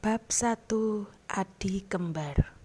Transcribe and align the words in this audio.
Bab 0.00 0.32
1 0.32 0.64
Adi 1.28 1.84
Kembar 1.84 2.56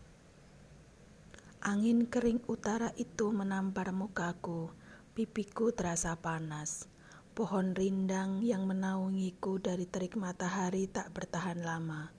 Angin 1.60 2.08
kering 2.08 2.40
utara 2.48 2.96
itu 2.96 3.27
menampar 3.35 3.92
mukaku, 3.92 4.71
pipiku 5.11 5.75
terasa 5.75 6.15
panas. 6.15 6.87
Pohon 7.35 7.75
rindang 7.75 8.39
yang 8.39 8.63
menaungiku 8.63 9.59
dari 9.59 9.83
terik 9.83 10.15
matahari 10.15 10.87
tak 10.87 11.11
bertahan 11.11 11.59
lama. 11.59 12.16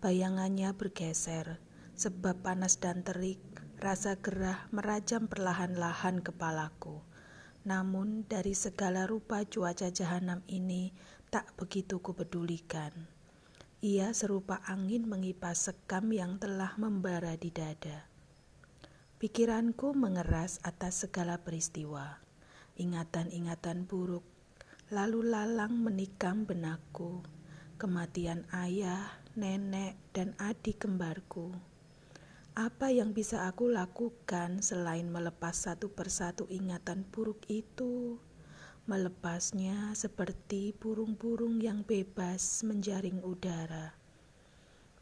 Bayangannya 0.00 0.72
bergeser, 0.72 1.60
sebab 1.92 2.40
panas 2.40 2.80
dan 2.80 3.04
terik, 3.04 3.44
rasa 3.84 4.16
gerah 4.16 4.64
merajam 4.72 5.28
perlahan-lahan 5.28 6.24
kepalaku. 6.24 7.04
Namun 7.68 8.24
dari 8.32 8.56
segala 8.56 9.04
rupa 9.04 9.44
cuaca 9.44 9.92
jahanam 9.92 10.40
ini 10.48 10.96
tak 11.28 11.52
begitu 11.60 12.00
kupedulikan. 12.00 13.13
Ia 13.84 14.16
serupa 14.16 14.64
angin 14.64 15.04
mengipas 15.04 15.68
sekam 15.68 16.08
yang 16.08 16.40
telah 16.40 16.72
membara 16.80 17.36
di 17.36 17.52
dada. 17.52 18.08
Pikiranku 19.20 19.92
mengeras 19.92 20.56
atas 20.64 21.04
segala 21.04 21.44
peristiwa, 21.44 22.16
ingatan-ingatan 22.80 23.84
buruk, 23.84 24.24
lalu 24.88 25.28
lalang 25.28 25.84
menikam 25.84 26.48
benakku, 26.48 27.28
kematian 27.76 28.48
ayah, 28.56 29.20
nenek, 29.36 30.00
dan 30.16 30.32
adik 30.40 30.88
kembarku. 30.88 31.52
Apa 32.56 32.88
yang 32.88 33.12
bisa 33.12 33.44
aku 33.44 33.68
lakukan 33.68 34.64
selain 34.64 35.12
melepas 35.12 35.68
satu 35.68 35.92
persatu 35.92 36.48
ingatan 36.48 37.04
buruk 37.12 37.44
itu? 37.52 38.16
Melepasnya 38.84 39.96
seperti 39.96 40.76
burung-burung 40.76 41.56
yang 41.56 41.88
bebas 41.88 42.60
menjaring 42.68 43.24
udara. 43.24 43.96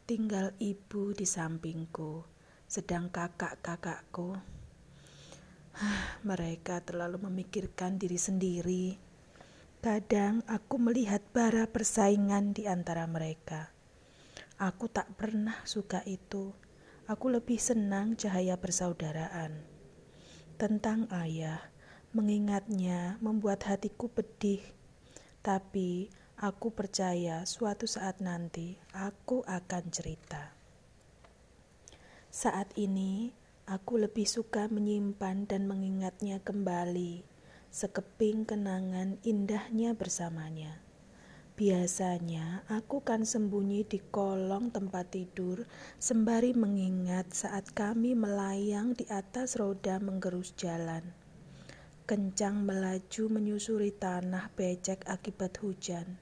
Tinggal 0.07 0.55
ibu 0.55 1.11
di 1.11 1.27
sampingku, 1.27 2.23
sedang 2.63 3.11
kakak-kakakku. 3.11 4.39
Mereka 6.23 6.79
terlalu 6.87 7.27
memikirkan 7.27 7.99
diri 7.99 8.15
sendiri. 8.15 8.85
Kadang 9.83 10.47
aku 10.47 10.79
melihat 10.79 11.19
bara 11.35 11.67
persaingan 11.67 12.55
di 12.55 12.71
antara 12.71 13.03
mereka. 13.03 13.67
Aku 14.63 14.87
tak 14.87 15.11
pernah 15.19 15.59
suka 15.67 15.99
itu. 16.07 16.55
Aku 17.03 17.27
lebih 17.27 17.59
senang 17.59 18.15
cahaya 18.15 18.55
persaudaraan. 18.55 19.59
Tentang 20.55 21.11
ayah, 21.11 21.72
Mengingatnya 22.13 23.17
membuat 23.25 23.65
hatiku 23.65 24.05
pedih, 24.05 24.61
tapi 25.41 26.13
aku 26.37 26.69
percaya 26.69 27.41
suatu 27.41 27.89
saat 27.89 28.21
nanti 28.21 28.77
aku 28.93 29.41
akan 29.49 29.83
cerita. 29.89 30.53
Saat 32.29 32.77
ini, 32.77 33.33
aku 33.65 33.97
lebih 33.97 34.29
suka 34.29 34.69
menyimpan 34.69 35.49
dan 35.49 35.65
mengingatnya 35.65 36.37
kembali, 36.37 37.25
sekeping 37.73 38.45
kenangan 38.45 39.17
indahnya 39.25 39.97
bersamanya. 39.97 40.85
Biasanya 41.57 42.61
aku 42.69 43.01
kan 43.01 43.25
sembunyi 43.25 43.89
di 43.89 43.97
kolong 44.13 44.69
tempat 44.69 45.17
tidur 45.17 45.65
sembari 45.97 46.53
mengingat 46.53 47.33
saat 47.33 47.73
kami 47.73 48.13
melayang 48.13 48.93
di 48.93 49.09
atas 49.09 49.57
roda 49.57 49.97
menggerus 49.97 50.53
jalan 50.53 51.22
kencang 52.03 52.67
melaju 52.67 53.23
menyusuri 53.31 53.95
tanah 53.95 54.51
becek 54.53 55.07
akibat 55.07 55.55
hujan. 55.63 56.19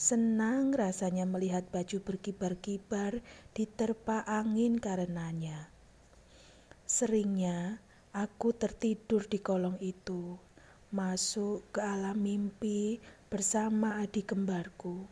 Senang 0.00 0.72
rasanya 0.72 1.28
melihat 1.28 1.68
baju 1.68 2.00
berkibar-kibar 2.00 3.20
diterpa 3.52 4.24
angin 4.24 4.80
karenanya. 4.80 5.68
Seringnya 6.88 7.84
aku 8.16 8.56
tertidur 8.56 9.28
di 9.28 9.38
kolong 9.44 9.76
itu, 9.84 10.40
masuk 10.88 11.68
ke 11.70 11.84
alam 11.84 12.16
mimpi 12.16 12.98
bersama 13.28 14.00
adik 14.00 14.32
kembarku. 14.32 15.04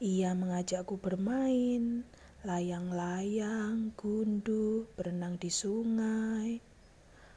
Ia 0.00 0.32
mengajakku 0.32 0.96
bermain, 0.96 2.02
layang-layang, 2.42 3.92
gundu, 4.00 4.88
berenang 4.96 5.36
di 5.36 5.52
sungai. 5.52 6.60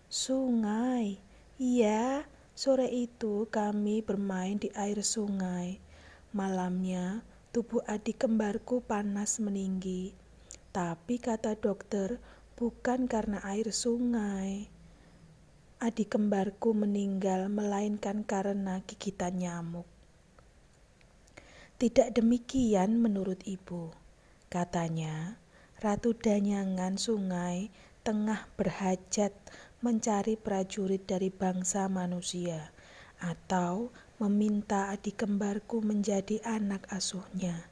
Sungai, 0.10 1.29
Iya, 1.60 2.24
sore 2.56 2.88
itu 2.88 3.52
kami 3.52 4.00
bermain 4.00 4.56
di 4.56 4.72
air 4.80 5.04
sungai. 5.04 5.84
Malamnya, 6.32 7.20
tubuh 7.52 7.84
adik 7.84 8.24
kembarku 8.24 8.80
panas 8.80 9.44
meninggi. 9.44 10.16
Tapi 10.72 11.20
kata 11.20 11.60
dokter, 11.60 12.24
bukan 12.56 13.12
karena 13.12 13.44
air 13.44 13.76
sungai. 13.76 14.72
Adik 15.84 16.16
kembarku 16.16 16.72
meninggal 16.72 17.52
melainkan 17.52 18.24
karena 18.24 18.80
gigitan 18.88 19.44
nyamuk. 19.44 19.88
Tidak 21.76 22.16
demikian 22.16 23.04
menurut 23.04 23.44
ibu. 23.44 23.92
Katanya, 24.48 25.36
Ratu 25.84 26.16
Danyangan 26.16 26.96
sungai 26.96 27.68
tengah 28.08 28.48
berhajat 28.56 29.36
mencari 29.80 30.36
prajurit 30.36 31.08
dari 31.08 31.32
bangsa 31.32 31.88
manusia 31.88 32.72
atau 33.20 33.92
meminta 34.20 34.92
adik 34.92 35.24
kembarku 35.24 35.80
menjadi 35.80 36.44
anak 36.44 36.88
asuhnya. 36.92 37.68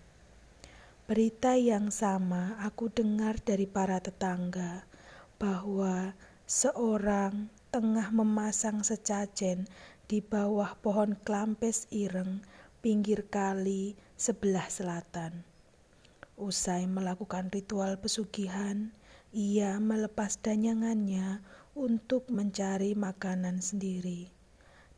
Berita 1.07 1.56
yang 1.56 1.88
sama 1.88 2.59
aku 2.59 2.91
dengar 2.91 3.40
dari 3.40 3.63
para 3.63 4.00
tetangga 4.03 4.84
bahwa 5.40 6.12
seorang 6.44 7.47
tengah 7.72 8.12
memasang 8.12 8.84
secajen 8.84 9.67
di 10.07 10.23
bawah 10.23 10.75
pohon 10.79 11.19
klampes 11.28 11.88
ireng 11.91 12.44
pinggir 12.79 13.28
kali 13.28 14.00
sebelah 14.16 14.72
selatan. 14.72 15.44
Usai 16.40 16.88
melakukan 16.88 17.51
ritual 17.51 18.00
pesugihan, 18.00 18.96
ia 19.35 19.75
melepas 19.84 20.40
danyangannya 20.40 21.44
untuk 21.77 22.33
mencari 22.33 22.97
makanan 22.97 23.61
sendiri, 23.61 24.33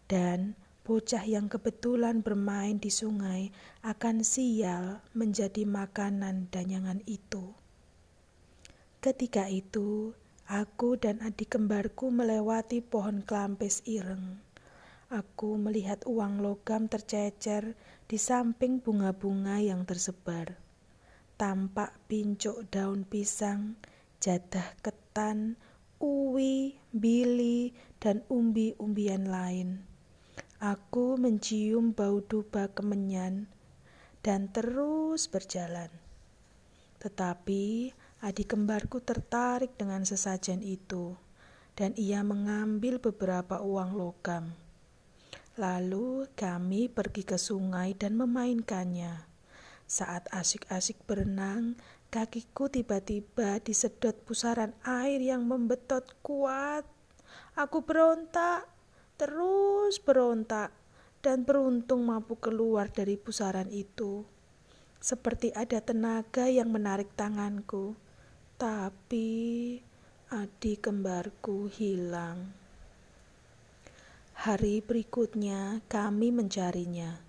dan 0.08 0.56
bocah 0.88 1.28
yang 1.28 1.52
kebetulan 1.52 2.24
bermain 2.24 2.80
di 2.80 2.88
sungai 2.88 3.52
akan 3.84 4.24
sial 4.24 5.04
menjadi 5.12 5.68
makanan 5.68 6.48
danyangan 6.48 7.04
itu. 7.04 7.52
Ketika 9.04 9.52
itu, 9.52 10.16
aku 10.48 10.96
dan 10.96 11.20
adik 11.20 11.60
kembarku 11.60 12.10
melewati 12.10 12.80
pohon 12.80 13.22
kelampis 13.28 13.84
ireng. 13.84 14.40
Aku 15.12 15.60
melihat 15.62 16.02
uang 16.08 16.42
logam 16.42 16.90
tercecer 16.90 17.78
di 18.10 18.18
samping 18.18 18.82
bunga-bunga 18.82 19.62
yang 19.62 19.86
tersebar. 19.86 20.58
Tampak 21.38 21.96
pincuk 22.10 22.66
daun 22.74 23.06
pisang, 23.06 23.78
jadah 24.20 24.76
ketan, 24.82 25.56
uwi, 26.00 26.80
bili, 26.96 27.76
dan 28.00 28.24
umbi-umbian 28.32 29.28
lain. 29.28 29.84
Aku 30.60 31.16
mencium 31.16 31.96
bau 31.96 32.20
dupa 32.20 32.68
kemenyan 32.72 33.48
dan 34.20 34.52
terus 34.52 35.32
berjalan. 35.32 35.88
Tetapi 37.00 37.96
adik 38.20 38.52
kembarku 38.52 39.00
tertarik 39.00 39.76
dengan 39.80 40.04
sesajen 40.04 40.60
itu, 40.60 41.16
dan 41.80 41.96
ia 41.96 42.20
mengambil 42.28 43.00
beberapa 43.00 43.64
uang 43.64 43.96
logam. 43.96 44.52
Lalu 45.56 46.28
kami 46.36 46.92
pergi 46.92 47.24
ke 47.24 47.36
sungai 47.40 47.96
dan 47.96 48.16
memainkannya. 48.16 49.28
Saat 49.88 50.28
asik-asik 50.32 51.04
berenang, 51.04 51.80
Kakiku 52.10 52.74
tiba-tiba 52.74 53.62
disedot 53.62 54.18
pusaran 54.26 54.74
air 54.82 55.22
yang 55.22 55.46
membetot 55.46 56.02
kuat. 56.26 56.82
Aku 57.54 57.86
berontak, 57.86 58.66
terus 59.14 60.02
berontak, 60.02 60.74
dan 61.22 61.46
beruntung 61.46 62.10
mampu 62.10 62.34
keluar 62.42 62.90
dari 62.90 63.14
pusaran 63.14 63.70
itu. 63.70 64.26
Seperti 64.98 65.54
ada 65.54 65.86
tenaga 65.86 66.50
yang 66.50 66.74
menarik 66.74 67.14
tanganku, 67.14 67.94
tapi 68.58 69.78
adik 70.34 70.90
kembarku 70.90 71.70
hilang. 71.70 72.58
Hari 74.34 74.82
berikutnya 74.82 75.86
kami 75.86 76.34
mencarinya. 76.34 77.22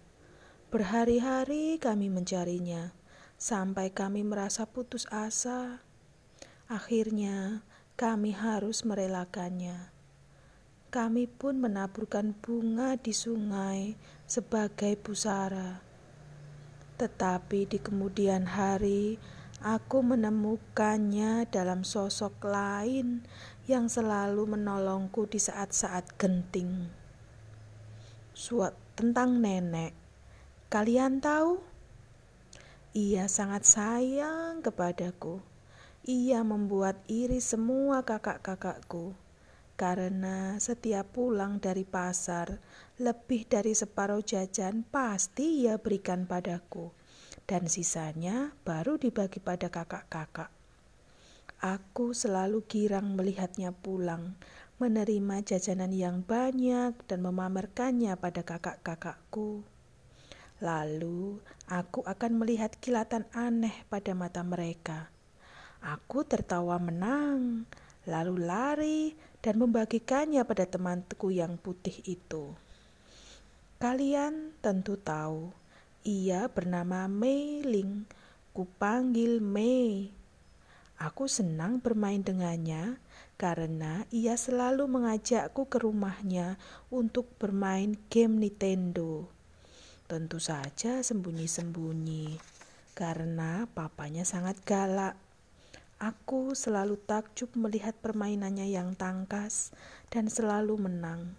Berhari-hari 0.73 1.77
kami 1.77 2.09
mencarinya 2.09 2.97
sampai 3.41 3.89
kami 3.89 4.21
merasa 4.21 4.69
putus 4.69 5.09
asa. 5.09 5.81
Akhirnya, 6.69 7.65
kami 7.97 8.37
harus 8.37 8.85
merelakannya. 8.85 9.89
Kami 10.93 11.25
pun 11.25 11.57
menaburkan 11.57 12.37
bunga 12.37 13.01
di 13.01 13.17
sungai 13.17 13.97
sebagai 14.29 14.93
pusara. 15.01 15.81
Tetapi 17.01 17.65
di 17.65 17.79
kemudian 17.81 18.45
hari, 18.45 19.17
aku 19.65 20.05
menemukannya 20.05 21.49
dalam 21.49 21.81
sosok 21.81 22.45
lain 22.45 23.25
yang 23.65 23.89
selalu 23.89 24.53
menolongku 24.53 25.25
di 25.25 25.41
saat-saat 25.41 26.13
genting. 26.21 26.93
Suat 28.37 28.77
tentang 29.01 29.41
nenek, 29.41 29.97
kalian 30.69 31.25
tahu? 31.25 31.70
Ia 32.91 33.31
sangat 33.31 33.63
sayang 33.71 34.67
kepadaku. 34.67 35.39
Ia 36.03 36.43
membuat 36.43 36.99
iri 37.07 37.39
semua 37.39 38.03
kakak-kakakku 38.03 39.15
karena 39.81 40.61
setiap 40.61 41.17
pulang 41.17 41.57
dari 41.57 41.89
pasar, 41.89 42.61
lebih 43.01 43.49
dari 43.49 43.73
separuh 43.73 44.21
jajan 44.21 44.85
pasti 44.85 45.65
ia 45.65 45.81
berikan 45.81 46.29
padaku, 46.29 46.93
dan 47.49 47.65
sisanya 47.65 48.53
baru 48.61 49.01
dibagi 49.01 49.41
pada 49.41 49.73
kakak-kakak. 49.73 50.53
Aku 51.65 52.13
selalu 52.13 52.61
girang 52.69 53.17
melihatnya 53.17 53.73
pulang, 53.73 54.37
menerima 54.77 55.47
jajanan 55.49 55.97
yang 55.97 56.21
banyak 56.21 56.93
dan 57.09 57.21
memamerkannya 57.25 58.19
pada 58.21 58.45
kakak-kakakku. 58.45 59.65
Lalu 60.61 61.41
aku 61.69 62.05
akan 62.05 62.33
melihat 62.37 62.77
kilatan 62.79 63.25
aneh 63.33 63.73
pada 63.89 64.13
mata 64.13 64.45
mereka. 64.45 65.09
Aku 65.81 66.29
tertawa 66.29 66.77
menang, 66.77 67.65
lalu 68.05 68.35
lari 68.45 69.03
dan 69.41 69.57
membagikannya 69.57 70.45
pada 70.45 70.69
temanku 70.69 71.33
yang 71.33 71.57
putih 71.57 71.97
itu. 72.05 72.53
Kalian 73.81 74.53
tentu 74.61 75.01
tahu, 75.01 75.49
ia 76.05 76.45
bernama 76.53 77.09
Mei 77.09 77.65
Ling. 77.65 78.05
Kupanggil 78.53 79.41
Mei 79.41 80.21
Aku 81.01 81.33
senang 81.33 81.81
bermain 81.81 82.21
dengannya 82.21 83.01
karena 83.41 84.05
ia 84.13 84.37
selalu 84.37 84.85
mengajakku 84.85 85.65
ke 85.65 85.81
rumahnya 85.81 86.61
untuk 86.93 87.25
bermain 87.41 87.97
game 88.13 88.37
Nintendo. 88.37 89.25
Tentu 90.11 90.43
saja 90.43 91.07
sembunyi-sembunyi 91.07 92.35
karena 92.99 93.71
papanya 93.71 94.27
sangat 94.27 94.59
galak. 94.67 95.15
Aku 96.03 96.59
selalu 96.59 96.99
takjub 96.99 97.55
melihat 97.55 97.95
permainannya 97.95 98.75
yang 98.75 98.99
tangkas 98.99 99.71
dan 100.11 100.27
selalu 100.27 100.83
menang. 100.83 101.39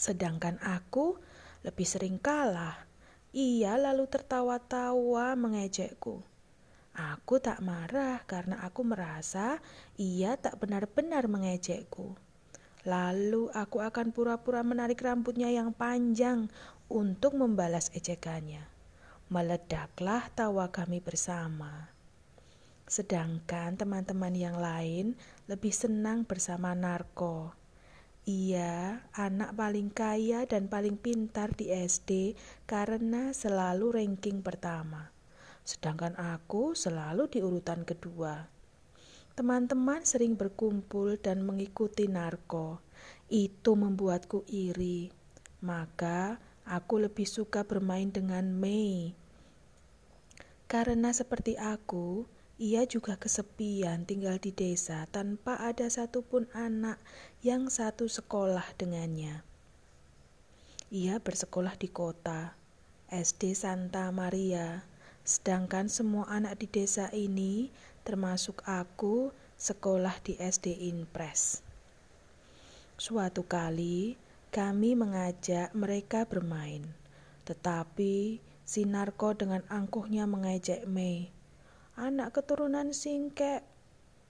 Sedangkan 0.00 0.56
aku 0.64 1.20
lebih 1.68 1.84
sering 1.84 2.16
kalah. 2.16 2.88
Ia 3.36 3.76
lalu 3.76 4.08
tertawa-tawa 4.08 5.36
mengejekku. 5.36 6.24
Aku 6.96 7.44
tak 7.44 7.60
marah 7.60 8.24
karena 8.24 8.64
aku 8.64 8.88
merasa 8.88 9.60
ia 10.00 10.40
tak 10.40 10.64
benar-benar 10.64 11.28
mengejekku. 11.28 12.16
Lalu 12.86 13.50
aku 13.50 13.82
akan 13.82 14.14
pura-pura 14.14 14.62
menarik 14.62 15.02
rambutnya 15.02 15.50
yang 15.50 15.74
panjang 15.74 16.46
untuk 16.86 17.34
membalas 17.34 17.90
ejekannya. 17.94 18.66
Meledaklah 19.32 20.30
tawa 20.34 20.70
kami 20.70 21.02
bersama. 21.02 21.90
Sedangkan 22.86 23.74
teman-teman 23.74 24.34
yang 24.34 24.58
lain 24.58 25.18
lebih 25.50 25.74
senang 25.74 26.22
bersama 26.22 26.72
Narko. 26.72 27.54
Ia 28.26 29.06
anak 29.14 29.54
paling 29.54 29.90
kaya 29.90 30.46
dan 30.46 30.66
paling 30.66 30.98
pintar 30.98 31.54
di 31.54 31.70
SD 31.70 32.34
karena 32.66 33.30
selalu 33.30 33.94
ranking 33.94 34.42
pertama 34.42 35.16
sedangkan 35.66 36.14
aku 36.14 36.78
selalu 36.78 37.26
di 37.26 37.42
urutan 37.42 37.82
kedua. 37.82 38.46
Teman-teman 39.34 40.06
sering 40.06 40.38
berkumpul 40.38 41.18
dan 41.18 41.42
mengikuti 41.42 42.06
narko. 42.06 42.80
Itu 43.26 43.74
membuatku 43.74 44.46
iri. 44.46 45.10
Maka 45.66 46.38
aku 46.66 47.06
lebih 47.06 47.24
suka 47.24 47.62
bermain 47.62 48.10
dengan 48.10 48.44
Mei. 48.50 49.14
Karena 50.66 51.14
seperti 51.14 51.54
aku, 51.56 52.26
ia 52.58 52.84
juga 52.84 53.14
kesepian 53.14 54.04
tinggal 54.04 54.42
di 54.42 54.50
desa 54.50 55.06
tanpa 55.08 55.62
ada 55.62 55.86
satupun 55.86 56.50
anak 56.52 56.98
yang 57.40 57.70
satu 57.70 58.10
sekolah 58.10 58.66
dengannya. 58.74 59.46
Ia 60.90 61.22
bersekolah 61.22 61.78
di 61.78 61.86
kota, 61.86 62.58
SD 63.08 63.54
Santa 63.54 64.10
Maria, 64.10 64.82
Sedangkan 65.26 65.90
semua 65.90 66.30
anak 66.30 66.62
di 66.62 66.70
desa 66.70 67.10
ini, 67.10 67.74
termasuk 68.06 68.62
aku, 68.62 69.34
sekolah 69.58 70.14
di 70.22 70.38
SD 70.38 70.86
Inpres. 70.86 71.66
Suatu 72.94 73.42
kali, 73.42 74.14
kami 74.56 74.96
mengajak 74.96 75.76
mereka 75.76 76.24
bermain, 76.24 76.80
tetapi 77.44 78.40
si 78.64 78.88
Narko 78.88 79.36
dengan 79.36 79.60
angkuhnya 79.68 80.24
mengejek 80.24 80.88
Mei. 80.88 81.28
Anak 82.00 82.40
keturunan 82.40 82.96
singkek, 82.96 83.60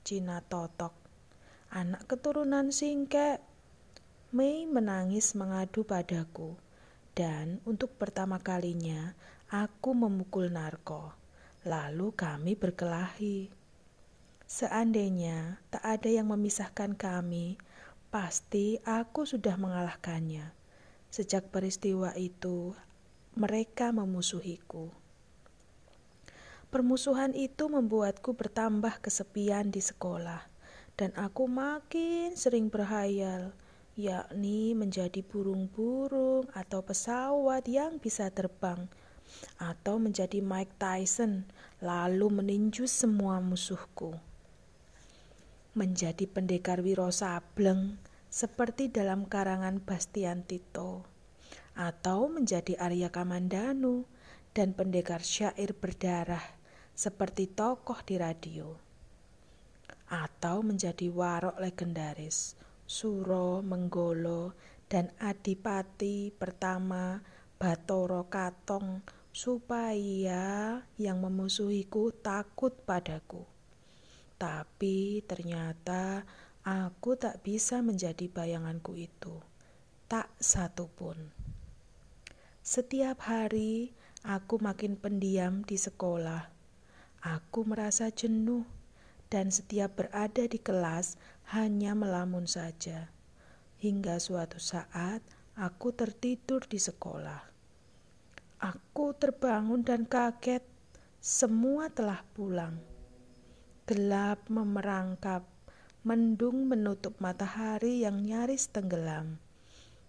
Cina 0.03 0.43
totok. 0.43 0.91
Anak 1.71 2.11
keturunan 2.11 2.75
singkek. 2.75 3.39
Mei 4.35 4.67
menangis 4.67 5.39
mengadu 5.39 5.87
padaku, 5.87 6.59
dan 7.15 7.63
untuk 7.63 7.95
pertama 7.95 8.43
kalinya 8.43 9.15
Aku 9.47 9.95
memukul 9.95 10.51
narko, 10.51 11.15
lalu 11.63 12.11
kami 12.19 12.59
berkelahi. 12.59 13.47
Seandainya 14.43 15.63
tak 15.71 15.87
ada 15.87 16.11
yang 16.11 16.27
memisahkan 16.35 16.99
kami, 16.99 17.55
pasti 18.09 18.81
aku 18.83 19.27
sudah 19.27 19.59
mengalahkannya. 19.61 20.53
Sejak 21.11 21.49
peristiwa 21.53 22.13
itu, 22.19 22.75
mereka 23.37 23.93
memusuhiku. 23.93 24.91
Permusuhan 26.73 27.33
itu 27.33 27.71
membuatku 27.71 28.35
bertambah 28.35 28.99
kesepian 29.01 29.71
di 29.71 29.81
sekolah, 29.81 30.45
dan 30.99 31.15
aku 31.15 31.47
makin 31.47 32.35
sering 32.35 32.69
berhayal, 32.69 33.55
yakni 33.97 34.77
menjadi 34.77 35.25
burung-burung 35.25 36.51
atau 36.53 36.85
pesawat 36.85 37.65
yang 37.65 37.97
bisa 37.97 38.29
terbang 38.29 38.85
atau 39.59 39.99
menjadi 39.99 40.39
Mike 40.39 40.77
Tyson 40.79 41.49
lalu 41.83 42.29
meninju 42.31 42.87
semua 42.87 43.43
musuhku. 43.43 44.17
Menjadi 45.77 46.25
pendekar 46.25 46.81
Wiro 46.81 47.13
Sableng 47.13 48.01
seperti 48.33 48.89
dalam 48.89 49.29
karangan 49.29 49.77
Bastian 49.85 50.41
Tito 50.41 51.05
atau 51.77 52.33
menjadi 52.33 52.81
Arya 52.81 53.13
Kamandanu 53.13 54.09
dan 54.57 54.73
pendekar 54.73 55.21
syair 55.21 55.77
berdarah 55.77 56.41
seperti 56.97 57.53
tokoh 57.53 58.01
di 58.09 58.17
radio 58.17 58.73
atau 60.09 60.65
menjadi 60.65 61.13
warok 61.13 61.61
legendaris 61.61 62.57
Suro 62.89 63.61
Menggolo 63.61 64.57
dan 64.89 65.13
Adipati 65.21 66.33
pertama 66.33 67.21
Batoro 67.61 68.33
Katong 68.33 69.05
supaya 69.29 70.81
yang 70.97 71.21
memusuhiku 71.21 72.17
takut 72.25 72.73
padaku. 72.89 73.56
Tapi 74.37 75.25
ternyata 75.25 76.29
aku 76.61 77.17
tak 77.17 77.41
bisa 77.41 77.81
menjadi 77.81 78.29
bayanganku 78.29 78.93
itu, 78.93 79.41
tak 80.13 80.29
satu 80.37 80.93
pun. 80.93 81.17
Setiap 82.61 83.25
hari 83.25 83.97
aku 84.27 84.61
makin 84.61 84.99
pendiam 85.01 85.65
di 85.65 85.81
sekolah. 85.81 86.53
Aku 87.25 87.65
merasa 87.65 88.13
jenuh 88.13 88.69
dan 89.33 89.49
setiap 89.49 89.99
berada 89.99 90.45
di 90.45 90.61
kelas 90.61 91.17
hanya 91.57 91.97
melamun 91.97 92.45
saja. 92.45 93.09
Hingga 93.81 94.19
suatu 94.19 94.59
saat 94.59 95.23
aku 95.57 95.97
tertidur 95.97 96.67
di 96.69 96.77
sekolah. 96.77 97.41
Aku 98.61 99.15
terbangun 99.17 99.81
dan 99.87 100.05
kaget. 100.05 100.65
Semua 101.23 101.89
telah 101.89 102.27
pulang. 102.35 102.96
Gelap 103.87 104.51
memerangkap, 104.51 105.47
mendung 106.03 106.67
menutup 106.67 107.23
matahari 107.23 108.03
yang 108.03 108.19
nyaris 108.27 108.67
tenggelam. 108.67 109.39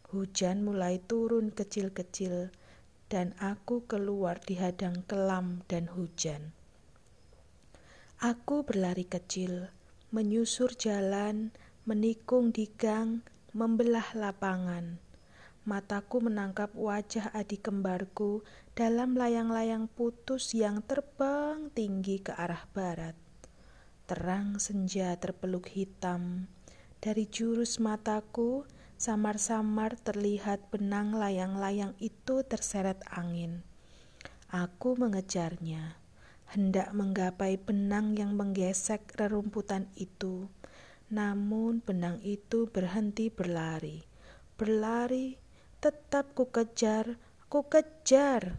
Hujan 0.10 0.66
mulai 0.66 0.98
turun 0.98 1.54
kecil-kecil, 1.54 2.50
dan 3.06 3.38
aku 3.38 3.86
keluar 3.86 4.42
di 4.42 4.58
hadang 4.58 5.06
kelam 5.06 5.62
dan 5.70 5.94
hujan. 5.94 6.58
Aku 8.18 8.66
berlari 8.66 9.06
kecil, 9.06 9.70
menyusur 10.10 10.74
jalan, 10.74 11.54
menikung 11.86 12.50
di 12.50 12.66
gang, 12.82 13.22
membelah 13.54 14.10
lapangan 14.18 14.98
mataku 15.68 16.24
menangkap 16.24 16.72
wajah 16.80 17.28
adik 17.36 17.68
kembarku 17.68 18.40
dalam 18.72 19.20
layang-layang 19.20 19.92
putus 19.92 20.56
yang 20.56 20.80
terbang 20.80 21.68
tinggi 21.76 22.24
ke 22.24 22.32
arah 22.32 22.64
barat. 22.72 23.27
Terang 24.08 24.56
senja 24.56 25.12
terpeluk 25.20 25.68
hitam. 25.68 26.48
Dari 27.04 27.28
jurus 27.28 27.76
mataku, 27.84 28.64
samar-samar 28.96 30.00
terlihat 30.00 30.72
benang 30.72 31.12
layang-layang 31.12 31.92
itu 32.00 32.40
terseret 32.48 33.04
angin. 33.12 33.68
Aku 34.48 34.96
mengejarnya 34.96 36.00
hendak 36.48 36.96
menggapai 36.96 37.60
benang 37.60 38.16
yang 38.16 38.32
menggesek 38.40 39.12
rerumputan 39.20 39.92
itu. 40.00 40.48
Namun 41.12 41.84
benang 41.84 42.24
itu 42.24 42.72
berhenti 42.72 43.28
berlari. 43.28 44.08
Berlari, 44.56 45.36
tetap 45.84 46.32
ku 46.32 46.48
kejar, 46.48 47.20
ku 47.52 47.68
kejar. 47.68 48.56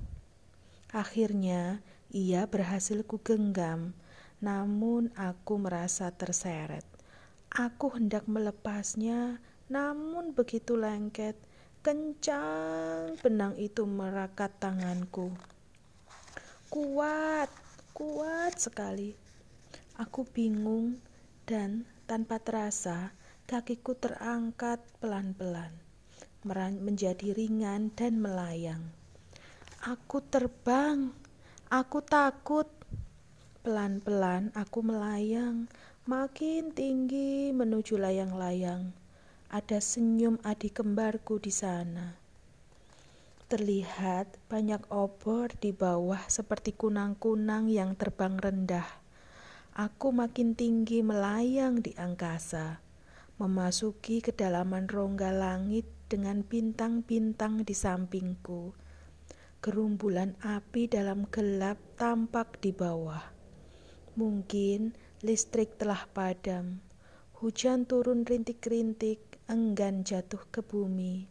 Akhirnya 0.93 1.81
ia 2.13 2.45
berhasil 2.45 3.05
ku 3.05 3.21
genggam, 3.21 3.97
namun 4.39 5.11
aku 5.19 5.59
merasa 5.59 6.15
terseret. 6.15 6.87
Aku 7.49 7.91
hendak 7.91 8.29
melepasnya, 8.29 9.43
namun 9.67 10.37
begitu 10.37 10.79
lengket, 10.79 11.35
kencang 11.83 13.19
benang 13.19 13.57
itu 13.59 13.83
merakat 13.89 14.53
tanganku. 14.61 15.33
Kuat, 16.69 17.49
kuat 17.97 18.55
sekali. 18.61 19.17
Aku 19.99 20.23
bingung 20.29 21.01
dan 21.49 21.89
tanpa 22.07 22.39
terasa 22.39 23.11
kakiku 23.49 23.97
terangkat 23.97 24.79
pelan-pelan, 25.01 25.73
menjadi 26.85 27.33
ringan 27.33 27.91
dan 27.97 28.21
melayang. 28.21 28.85
Aku 29.83 30.23
terbang, 30.23 31.11
aku 31.73 32.05
takut. 32.05 32.78
Pelan-pelan 33.59 34.55
aku 34.55 34.87
melayang, 34.87 35.67
makin 36.07 36.71
tinggi 36.71 37.51
menuju 37.51 37.99
layang-layang. 37.99 38.95
Ada 39.51 39.83
senyum 39.83 40.39
adik 40.47 40.79
kembarku 40.79 41.43
di 41.43 41.51
sana. 41.51 42.15
Terlihat 43.51 44.39
banyak 44.47 44.87
obor 44.95 45.51
di 45.59 45.75
bawah 45.75 46.23
seperti 46.31 46.71
kunang-kunang 46.71 47.67
yang 47.67 47.99
terbang 47.99 48.39
rendah. 48.39 48.87
Aku 49.75 50.15
makin 50.15 50.55
tinggi 50.55 51.03
melayang 51.03 51.83
di 51.83 51.99
angkasa, 51.99 52.79
memasuki 53.43 54.23
kedalaman 54.23 54.87
rongga 54.87 55.35
langit 55.35 55.91
dengan 56.07 56.47
bintang-bintang 56.47 57.67
di 57.67 57.75
sampingku. 57.75 58.71
Gerumbulan 59.59 60.39
api 60.47 60.87
dalam 60.87 61.27
gelap 61.27 61.83
tampak 61.99 62.63
di 62.63 62.71
bawah. 62.71 63.38
Mungkin 64.19 64.99
listrik 65.23 65.79
telah 65.79 66.11
padam. 66.11 66.83
Hujan 67.39 67.87
turun 67.87 68.27
rintik-rintik, 68.27 69.39
enggan 69.47 70.03
jatuh 70.03 70.43
ke 70.51 70.59
bumi. 70.59 71.31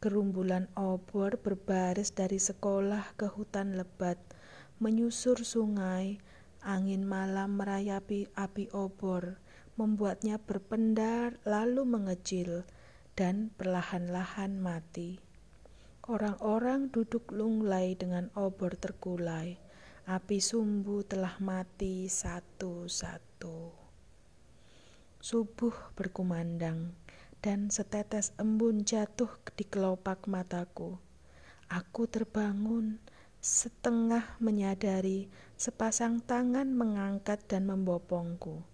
Gerumbulan 0.00 0.72
obor 0.80 1.36
berbaris 1.36 2.16
dari 2.16 2.40
sekolah 2.40 3.20
ke 3.20 3.28
hutan 3.28 3.76
lebat, 3.76 4.16
menyusur 4.80 5.44
sungai, 5.44 6.16
angin 6.64 7.04
malam 7.04 7.60
merayapi 7.60 8.32
api 8.32 8.72
obor, 8.72 9.36
membuatnya 9.76 10.40
berpendar 10.40 11.36
lalu 11.44 11.84
mengecil 11.84 12.64
dan 13.12 13.52
perlahan-lahan 13.60 14.56
mati. 14.56 15.20
Orang-orang 16.08 16.88
duduk 16.88 17.28
lunglai 17.28 17.92
dengan 17.92 18.32
obor 18.32 18.72
terkulai. 18.80 19.60
Api 20.10 20.42
sumbu 20.42 21.06
telah 21.06 21.38
mati 21.38 22.10
satu-satu. 22.10 23.70
Subuh 25.22 25.94
berkumandang 25.94 26.98
dan 27.38 27.70
setetes 27.70 28.34
embun 28.34 28.82
jatuh 28.82 29.30
di 29.54 29.62
kelopak 29.62 30.26
mataku. 30.26 30.98
Aku 31.70 32.10
terbangun, 32.10 32.98
setengah 33.38 34.34
menyadari 34.42 35.30
sepasang 35.54 36.18
tangan 36.26 36.74
mengangkat 36.74 37.46
dan 37.46 37.70
membopongku. 37.70 38.66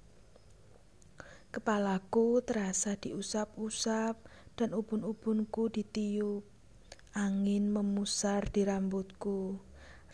Kepalaku 1.53 2.41
terasa 2.49 2.97
diusap-usap 2.97 4.17
dan 4.57 4.73
ubun-ubunku 4.73 5.69
ditiup. 5.69 6.49
Angin 7.13 7.69
memusar 7.69 8.49
di 8.49 8.65
rambutku. 8.65 9.66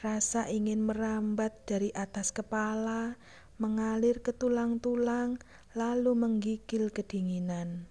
Rasa 0.03 0.51
ingin 0.51 0.83
merambat 0.83 1.63
dari 1.63 1.95
atas 1.95 2.35
kepala, 2.35 3.15
mengalir 3.63 4.19
ke 4.19 4.35
tulang-tulang, 4.35 5.39
lalu 5.79 6.19
menggigil 6.19 6.91
kedinginan. 6.91 7.87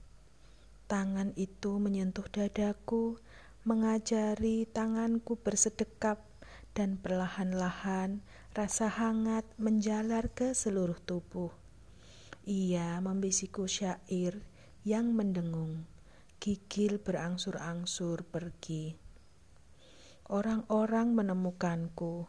Tangan 0.91 1.31
itu 1.39 1.79
menyentuh 1.79 2.27
dadaku, 2.27 3.15
mengajari 3.63 4.67
tanganku 4.67 5.39
bersedekap, 5.39 6.19
dan 6.75 6.99
perlahan-lahan 6.99 8.19
rasa 8.51 8.91
hangat 8.91 9.47
menjalar 9.55 10.27
ke 10.35 10.51
seluruh 10.51 10.99
tubuh. 10.99 11.51
Ia 12.43 12.99
membisiku 12.99 13.71
syair 13.71 14.43
yang 14.83 15.15
mendengung, 15.15 15.87
gigil 16.43 16.99
berangsur-angsur 16.99 18.27
pergi. 18.27 19.00
Orang-orang 20.31 21.11
menemukanku, 21.11 22.23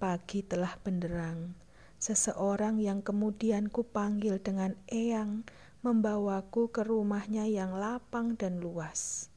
pagi 0.00 0.40
telah 0.40 0.80
benderang. 0.80 1.52
Seseorang 2.00 2.80
yang 2.80 3.04
kemudian 3.04 3.68
kupanggil 3.68 4.40
dengan 4.40 4.72
Eyang 4.88 5.44
membawaku 5.84 6.72
ke 6.72 6.80
rumahnya 6.80 7.44
yang 7.44 7.76
lapang 7.76 8.40
dan 8.40 8.64
luas. 8.64 9.28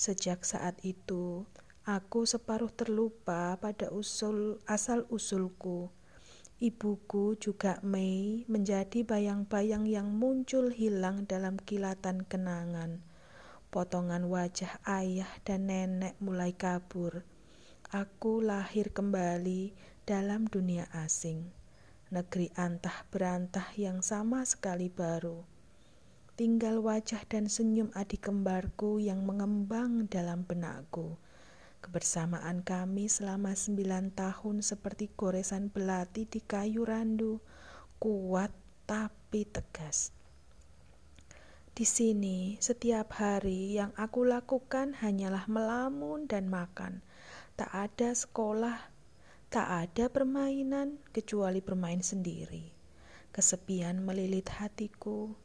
Sejak 0.00 0.48
saat 0.48 0.80
itu, 0.80 1.44
aku 1.84 2.24
separuh 2.24 2.72
terlupa 2.72 3.60
pada 3.60 3.92
usul 3.92 4.56
asal-usulku. 4.64 5.92
Ibuku 6.56 7.36
juga 7.36 7.84
Mei 7.84 8.48
menjadi 8.48 9.04
bayang-bayang 9.04 9.84
yang 9.84 10.08
muncul 10.08 10.72
hilang 10.72 11.28
dalam 11.28 11.60
kilatan 11.60 12.24
kenangan. 12.24 13.04
Potongan 13.76 14.32
wajah 14.32 14.80
ayah 14.88 15.28
dan 15.44 15.68
nenek 15.68 16.16
mulai 16.16 16.56
kabur. 16.56 17.28
Aku 17.92 18.40
lahir 18.40 18.88
kembali 18.88 19.76
dalam 20.08 20.48
dunia 20.48 20.88
asing, 20.96 21.52
negeri 22.08 22.48
antah 22.56 23.04
berantah 23.12 23.68
yang 23.76 24.00
sama 24.00 24.48
sekali 24.48 24.88
baru 24.88 25.44
tinggal 26.36 26.84
wajah 26.84 27.24
dan 27.28 27.48
senyum 27.48 27.88
adik 27.96 28.28
kembarku 28.28 28.96
yang 29.00 29.24
mengembang 29.24 30.08
dalam 30.08 30.44
benakku. 30.44 31.16
Kebersamaan 31.80 32.60
kami 32.60 33.08
selama 33.08 33.56
sembilan 33.56 34.12
tahun 34.12 34.60
seperti 34.60 35.12
goresan 35.16 35.72
belati 35.72 36.28
di 36.28 36.40
kayu 36.44 36.84
randu, 36.84 37.40
kuat 37.96 38.52
tapi 38.84 39.48
tegas. 39.48 40.15
Di 41.76 41.84
sini, 41.84 42.56
setiap 42.56 43.20
hari 43.20 43.76
yang 43.76 43.92
aku 44.00 44.24
lakukan 44.24 44.96
hanyalah 44.96 45.44
melamun 45.44 46.24
dan 46.24 46.48
makan. 46.48 47.04
Tak 47.52 47.68
ada 47.68 48.16
sekolah, 48.16 48.80
tak 49.52 49.68
ada 49.68 50.08
permainan 50.08 50.96
kecuali 51.12 51.60
bermain 51.60 52.00
sendiri. 52.00 52.72
Kesepian 53.28 54.00
melilit 54.00 54.48
hatiku, 54.56 55.36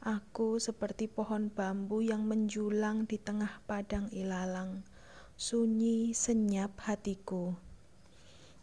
Aku 0.00 0.62
seperti 0.62 1.10
pohon 1.10 1.50
bambu 1.50 2.00
yang 2.00 2.22
menjulang 2.22 3.04
di 3.04 3.18
tengah 3.18 3.60
padang 3.66 4.06
ilalang. 4.14 4.86
Sunyi 5.34 6.14
senyap 6.14 6.72
hatiku. 6.86 7.58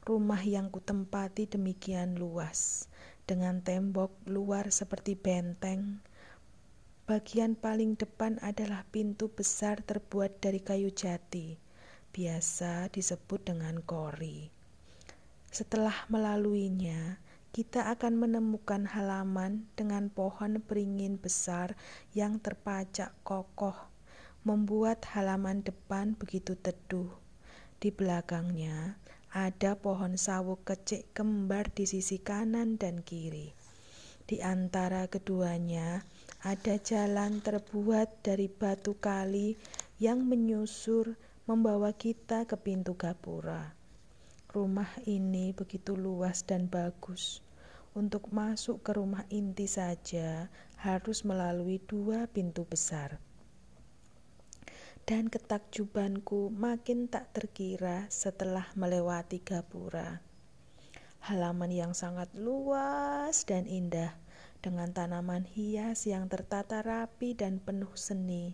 Rumah 0.01 0.41
yang 0.48 0.72
kutempati 0.72 1.46
demikian 1.46 2.15
luas, 2.15 2.88
dengan 3.27 3.60
tembok 3.60 4.15
luar 4.25 4.72
seperti 4.72 5.19
benteng. 5.19 6.00
Bagian 7.07 7.55
paling 7.55 7.95
depan 7.95 8.35
adalah 8.43 8.83
pintu 8.91 9.31
besar 9.31 9.79
terbuat 9.79 10.43
dari 10.43 10.59
kayu 10.59 10.91
jati, 10.91 11.55
biasa 12.11 12.91
disebut 12.91 13.47
dengan 13.47 13.79
kori. 13.79 14.51
Setelah 15.47 16.03
melaluinya, 16.11 17.15
kita 17.55 17.87
akan 17.95 18.27
menemukan 18.27 18.83
halaman 18.91 19.71
dengan 19.79 20.11
pohon 20.11 20.59
beringin 20.59 21.15
besar 21.15 21.79
yang 22.11 22.43
terpacak 22.43 23.15
kokoh, 23.23 23.87
membuat 24.43 25.07
halaman 25.15 25.63
depan 25.63 26.11
begitu 26.19 26.59
teduh. 26.59 27.07
Di 27.79 27.87
belakangnya 27.87 28.99
ada 29.31 29.79
pohon 29.79 30.19
sawo 30.19 30.59
kecil 30.59 31.07
kembar 31.15 31.71
di 31.71 31.87
sisi 31.87 32.19
kanan 32.19 32.75
dan 32.75 32.99
kiri. 32.99 33.55
Di 34.27 34.43
antara 34.43 35.07
keduanya 35.07 36.03
ada 36.46 36.77
jalan 36.77 37.41
terbuat 37.41 38.22
dari 38.22 38.46
batu 38.46 38.94
kali 39.01 39.58
yang 39.98 40.22
menyusur 40.22 41.17
membawa 41.50 41.89
kita 41.98 42.46
ke 42.46 42.53
pintu 42.53 42.94
gapura. 42.94 43.74
Rumah 44.53 45.01
ini 45.10 45.50
begitu 45.58 45.98
luas 45.98 46.46
dan 46.46 46.70
bagus. 46.70 47.41
Untuk 47.98 48.29
masuk 48.29 48.86
ke 48.86 48.94
rumah 48.94 49.25
inti 49.34 49.65
saja 49.65 50.53
harus 50.77 51.25
melalui 51.25 51.82
dua 51.82 52.29
pintu 52.29 52.70
besar. 52.70 53.17
Dan 55.10 55.34
ketakjubanku 55.34 56.53
makin 56.53 57.10
tak 57.10 57.34
terkira 57.34 58.06
setelah 58.13 58.70
melewati 58.77 59.41
gapura. 59.41 60.22
Halaman 61.25 61.74
yang 61.74 61.98
sangat 61.98 62.29
luas 62.38 63.41
dan 63.50 63.65
indah 63.65 64.26
dengan 64.67 64.91
tanaman 64.91 65.47
hias 65.47 66.03
yang 66.12 66.27
tertata 66.27 66.83
rapi 66.83 67.31
dan 67.31 67.63
penuh 67.63 67.95
seni. 67.95 68.51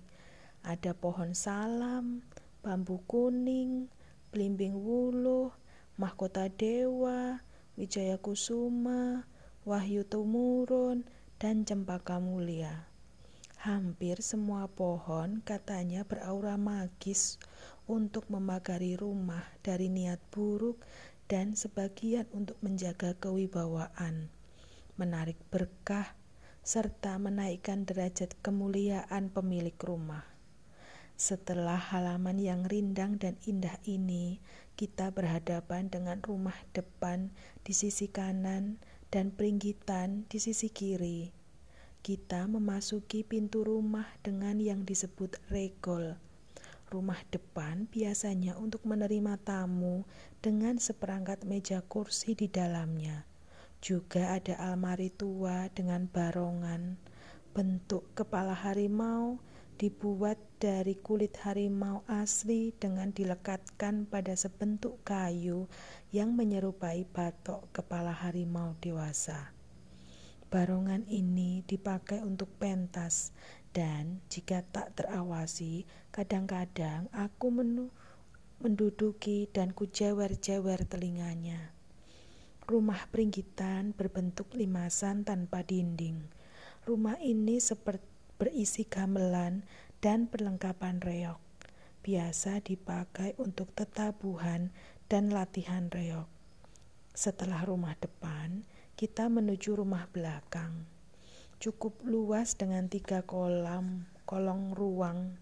Ada 0.62 0.94
pohon 0.94 1.34
salam, 1.34 2.22
bambu 2.62 3.02
kuning, 3.10 3.90
belimbing 4.30 4.78
wuluh, 4.78 5.50
mahkota 5.98 6.54
dewa, 6.54 7.42
wijaya 7.74 8.22
kusuma, 8.22 9.26
wahyu 9.66 10.06
tumurun, 10.06 11.02
dan 11.42 11.66
cempaka 11.66 12.22
mulia. 12.22 12.86
Hampir 13.58 14.22
semua 14.22 14.70
pohon 14.70 15.42
katanya 15.42 16.06
beraura 16.06 16.62
magis 16.62 17.42
untuk 17.90 18.30
memagari 18.30 18.94
rumah 18.94 19.42
dari 19.66 19.90
niat 19.90 20.22
buruk 20.30 20.78
dan 21.26 21.58
sebagian 21.58 22.30
untuk 22.38 22.62
menjaga 22.62 23.18
kewibawaan, 23.18 24.30
menarik 25.04 25.36
berkah, 25.52 26.16
serta 26.64 27.20
menaikkan 27.20 27.84
derajat 27.84 28.40
kemuliaan 28.40 29.28
pemilik 29.28 29.76
rumah. 29.84 30.24
Setelah 31.20 31.76
halaman 31.76 32.40
yang 32.40 32.64
rindang 32.64 33.20
dan 33.20 33.36
indah 33.44 33.76
ini, 33.84 34.40
kita 34.80 35.12
berhadapan 35.12 35.92
dengan 35.92 36.24
rumah 36.24 36.56
depan 36.72 37.36
di 37.68 37.76
sisi 37.76 38.08
kanan 38.08 38.80
dan 39.12 39.36
peringgitan 39.36 40.24
di 40.32 40.40
sisi 40.40 40.72
kiri. 40.72 41.36
Kita 42.00 42.48
memasuki 42.48 43.28
pintu 43.28 43.68
rumah 43.68 44.08
dengan 44.24 44.64
yang 44.64 44.88
disebut 44.88 45.36
regol 45.52 46.16
rumah 46.94 47.18
depan 47.34 47.90
biasanya 47.90 48.54
untuk 48.54 48.86
menerima 48.86 49.42
tamu 49.42 50.06
dengan 50.46 50.78
seperangkat 50.78 51.42
meja 51.42 51.82
kursi 51.82 52.38
di 52.38 52.46
dalamnya. 52.46 53.33
Juga 53.84 54.40
ada 54.40 54.56
almari 54.72 55.12
tua 55.12 55.68
dengan 55.76 56.08
barongan, 56.08 56.96
bentuk 57.52 58.16
kepala 58.16 58.56
harimau 58.56 59.44
dibuat 59.76 60.40
dari 60.56 60.96
kulit 60.96 61.36
harimau 61.44 62.08
asli 62.08 62.72
dengan 62.80 63.12
dilekatkan 63.12 64.08
pada 64.08 64.40
sebentuk 64.40 65.04
kayu 65.04 65.68
yang 66.16 66.32
menyerupai 66.32 67.04
batok 67.12 67.68
kepala 67.76 68.16
harimau 68.16 68.72
dewasa. 68.80 69.52
Barongan 70.48 71.04
ini 71.12 71.68
dipakai 71.68 72.24
untuk 72.24 72.48
pentas 72.56 73.36
dan 73.76 74.24
jika 74.32 74.64
tak 74.64 74.96
terawasi, 74.96 75.84
kadang-kadang 76.16 77.12
aku 77.12 77.52
menduduki 78.64 79.52
dan 79.52 79.76
kujewer-jewer 79.76 80.88
telinganya. 80.88 81.73
Rumah 82.64 83.12
peringgitan 83.12 83.92
berbentuk 83.92 84.52
limasan 84.56 85.28
tanpa 85.28 85.64
dinding. 85.64 86.28
Rumah 86.88 87.20
ini 87.20 87.60
berisi 88.40 88.88
gamelan 88.88 89.68
dan 90.00 90.32
perlengkapan 90.32 91.04
reok. 91.04 91.40
Biasa 92.04 92.60
dipakai 92.64 93.36
untuk 93.40 93.72
tetabuhan 93.76 94.72
dan 95.08 95.32
latihan 95.32 95.88
reok. 95.88 96.28
Setelah 97.12 97.64
rumah 97.64 97.96
depan, 98.00 98.68
kita 99.00 99.32
menuju 99.32 99.80
rumah 99.80 100.08
belakang 100.12 100.88
cukup 101.64 102.04
luas 102.04 102.60
dengan 102.60 102.92
tiga 102.92 103.24
kolam 103.24 104.04
kolong 104.28 104.76
ruang 104.76 105.40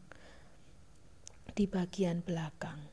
di 1.57 1.65
bagian 1.65 2.21
belakang. 2.21 2.90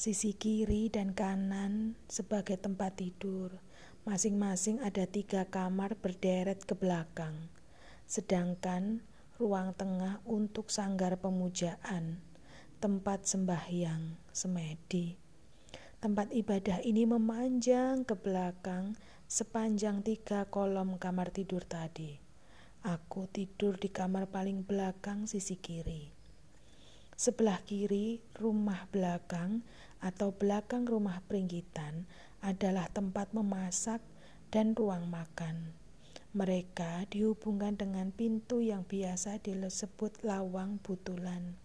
Sisi 0.00 0.32
kiri 0.32 0.88
dan 0.88 1.12
kanan 1.12 1.92
sebagai 2.08 2.56
tempat 2.56 3.04
tidur. 3.04 3.60
Masing-masing 4.08 4.80
ada 4.80 5.04
tiga 5.04 5.44
kamar 5.44 5.92
berderet 5.92 6.64
ke 6.64 6.72
belakang. 6.72 7.52
Sedangkan 8.08 9.04
ruang 9.36 9.76
tengah 9.76 10.24
untuk 10.24 10.72
sanggar 10.72 11.20
pemujaan, 11.20 12.16
tempat 12.80 13.28
sembahyang, 13.28 14.16
semedi. 14.32 15.20
Tempat 16.00 16.32
ibadah 16.32 16.80
ini 16.80 17.04
memanjang 17.04 18.08
ke 18.08 18.16
belakang 18.16 18.96
sepanjang 19.28 20.00
tiga 20.00 20.48
kolom 20.48 20.96
kamar 20.96 21.28
tidur 21.28 21.60
tadi. 21.68 22.16
Aku 22.88 23.28
tidur 23.28 23.76
di 23.76 23.92
kamar 23.92 24.32
paling 24.32 24.64
belakang 24.64 25.28
sisi 25.28 25.60
kiri. 25.60 26.16
Sebelah 27.20 27.60
kiri 27.68 28.24
rumah 28.40 28.88
belakang 28.88 29.60
atau 30.00 30.32
belakang 30.32 30.88
rumah 30.88 31.20
peringgitan 31.28 32.08
adalah 32.40 32.88
tempat 32.88 33.32
memasak 33.36 34.00
dan 34.48 34.72
ruang 34.72 35.08
makan. 35.12 35.76
Mereka 36.30 37.10
dihubungkan 37.10 37.74
dengan 37.76 38.14
pintu 38.14 38.62
yang 38.62 38.86
biasa 38.86 39.42
disebut 39.42 40.22
lawang 40.24 40.80
butulan. 40.80 41.58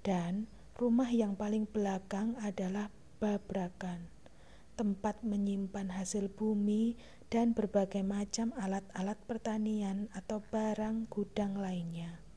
Dan 0.00 0.46
rumah 0.78 1.10
yang 1.10 1.34
paling 1.34 1.66
belakang 1.66 2.38
adalah 2.38 2.88
babrakan, 3.18 4.06
tempat 4.78 5.26
menyimpan 5.26 5.90
hasil 5.90 6.30
bumi 6.30 6.94
dan 7.28 7.52
berbagai 7.52 8.06
macam 8.06 8.54
alat-alat 8.54 9.18
pertanian 9.26 10.06
atau 10.14 10.40
barang 10.46 11.10
gudang 11.10 11.58
lainnya. 11.58 12.27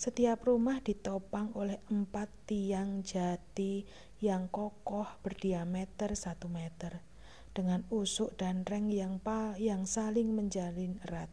Setiap 0.00 0.48
rumah 0.48 0.80
ditopang 0.80 1.52
oleh 1.52 1.76
empat 1.92 2.32
tiang 2.48 3.04
jati 3.04 3.84
yang 4.24 4.48
kokoh 4.48 5.04
berdiameter 5.20 6.16
satu 6.16 6.48
meter 6.48 7.04
dengan 7.52 7.84
usuk 7.92 8.32
dan 8.40 8.64
reng 8.64 8.88
yang, 8.88 9.20
pa 9.20 9.52
yang 9.60 9.84
saling 9.84 10.32
menjalin 10.32 10.96
erat. 11.04 11.28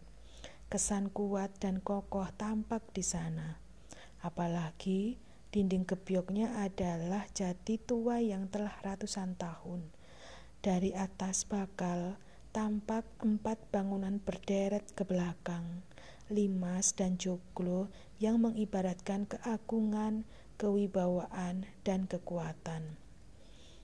Kesan 0.68 1.08
kuat 1.16 1.56
dan 1.64 1.80
kokoh 1.80 2.28
tampak 2.36 2.84
di 2.92 3.08
sana. 3.08 3.56
Apalagi 4.20 5.16
dinding 5.56 5.88
gebyoknya 5.88 6.60
adalah 6.60 7.24
jati 7.32 7.80
tua 7.80 8.20
yang 8.20 8.52
telah 8.52 8.76
ratusan 8.84 9.40
tahun. 9.40 9.88
Dari 10.60 10.92
atas 10.92 11.48
bakal 11.48 12.20
tampak 12.52 13.08
empat 13.24 13.64
bangunan 13.72 14.20
berderet 14.20 14.92
ke 14.92 15.08
belakang, 15.08 15.88
limas 16.28 16.94
dan 16.94 17.16
joglo 17.16 17.88
yang 18.20 18.42
mengibaratkan 18.44 19.28
keagungan, 19.30 20.28
kewibawaan, 20.60 21.70
dan 21.88 22.10
kekuatan. 22.10 22.98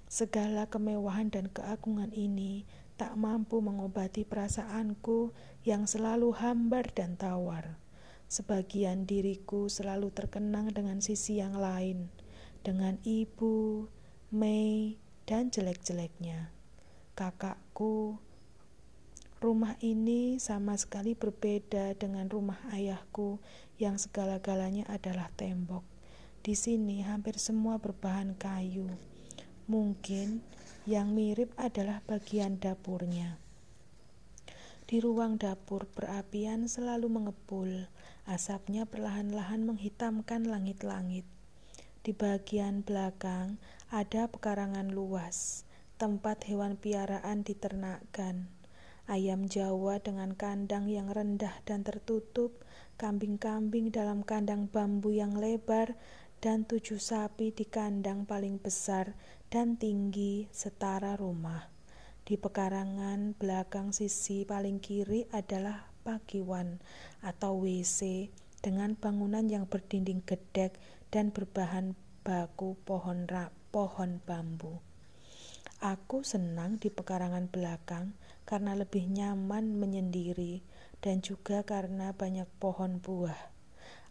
Segala 0.09 0.69
kemewahan 0.69 1.33
dan 1.33 1.49
keagungan 1.49 2.13
ini 2.13 2.69
tak 2.99 3.17
mampu 3.17 3.59
mengobati 3.59 4.21
perasaanku 4.21 5.33
yang 5.65 5.89
selalu 5.89 6.37
hambar 6.37 6.85
dan 6.93 7.17
tawar. 7.17 7.81
Sebagian 8.29 9.05
diriku 9.05 9.69
selalu 9.69 10.09
terkenang 10.13 10.73
dengan 10.73 11.01
sisi 11.01 11.41
yang 11.41 11.57
lain, 11.57 12.09
dengan 12.61 12.97
ibu, 13.05 13.89
Mei, 14.33 14.97
dan 15.29 15.53
jelek-jeleknya. 15.53 16.49
Kakakku, 17.13 18.17
Rumah 19.43 19.75
ini 19.83 20.39
sama 20.39 20.79
sekali 20.79 21.19
berbeda 21.19 21.99
dengan 21.99 22.31
rumah 22.31 22.63
ayahku 22.71 23.43
yang 23.75 23.99
segala-galanya 23.99 24.87
adalah 24.87 25.27
tembok. 25.35 25.83
Di 26.39 26.55
sini 26.55 27.03
hampir 27.03 27.35
semua 27.35 27.75
berbahan 27.75 28.39
kayu. 28.39 28.87
Mungkin 29.67 30.39
yang 30.87 31.11
mirip 31.11 31.51
adalah 31.59 31.99
bagian 32.07 32.55
dapurnya. 32.55 33.35
Di 34.87 35.03
ruang 35.03 35.35
dapur 35.35 35.91
perapian 35.91 36.71
selalu 36.71 37.11
mengepul, 37.11 37.91
asapnya 38.23 38.87
perlahan-lahan 38.87 39.67
menghitamkan 39.67 40.47
langit-langit. 40.47 41.27
Di 41.99 42.15
bagian 42.15 42.79
belakang 42.79 43.59
ada 43.91 44.31
pekarangan 44.31 44.95
luas, 44.95 45.67
tempat 45.99 46.47
hewan 46.47 46.79
piaraan 46.79 47.43
diternakkan 47.43 48.47
ayam 49.07 49.51
Jawa 49.51 49.99
dengan 49.99 50.33
kandang 50.33 50.87
yang 50.87 51.11
rendah 51.11 51.53
dan 51.67 51.83
tertutup, 51.83 52.63
kambing-kambing 52.95 53.91
dalam 53.91 54.23
kandang 54.23 54.71
bambu 54.71 55.11
yang 55.11 55.35
lebar, 55.35 55.95
dan 56.43 56.67
tujuh 56.67 56.99
sapi 56.99 57.55
di 57.55 57.63
kandang 57.63 58.27
paling 58.27 58.59
besar 58.59 59.15
dan 59.47 59.79
tinggi 59.79 60.51
setara 60.51 61.15
rumah. 61.15 61.71
Di 62.23 62.35
pekarangan 62.35 63.35
belakang 63.35 63.95
sisi 63.95 64.43
paling 64.43 64.83
kiri 64.83 65.27
adalah 65.31 65.87
pakiwan 66.03 66.83
atau 67.23 67.63
WC 67.63 68.27
dengan 68.59 68.95
bangunan 68.95 69.47
yang 69.47 69.67
berdinding 69.67 70.23
gedek 70.23 70.75
dan 71.11 71.31
berbahan 71.31 71.95
baku 72.23 72.79
pohon 72.87 73.27
rak, 73.27 73.51
pohon 73.71 74.23
bambu. 74.23 74.79
Aku 75.83 76.23
senang 76.23 76.79
di 76.79 76.87
pekarangan 76.87 77.51
belakang 77.51 78.15
karena 78.43 78.75
lebih 78.75 79.07
nyaman 79.07 79.75
menyendiri 79.79 80.63
dan 81.03 81.19
juga 81.19 81.63
karena 81.67 82.15
banyak 82.15 82.47
pohon 82.59 82.99
buah. 83.03 83.53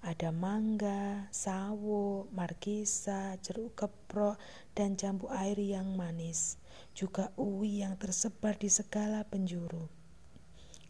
Ada 0.02 0.34
mangga, 0.34 1.30
sawo, 1.30 2.26
markisa, 2.34 3.38
jeruk 3.38 3.78
keprok, 3.78 4.34
dan 4.74 4.98
jambu 4.98 5.30
air 5.30 5.54
yang 5.62 5.94
manis. 5.94 6.58
Juga 6.90 7.30
uwi 7.38 7.86
yang 7.86 7.94
tersebar 7.94 8.58
di 8.58 8.66
segala 8.66 9.22
penjuru. 9.22 9.86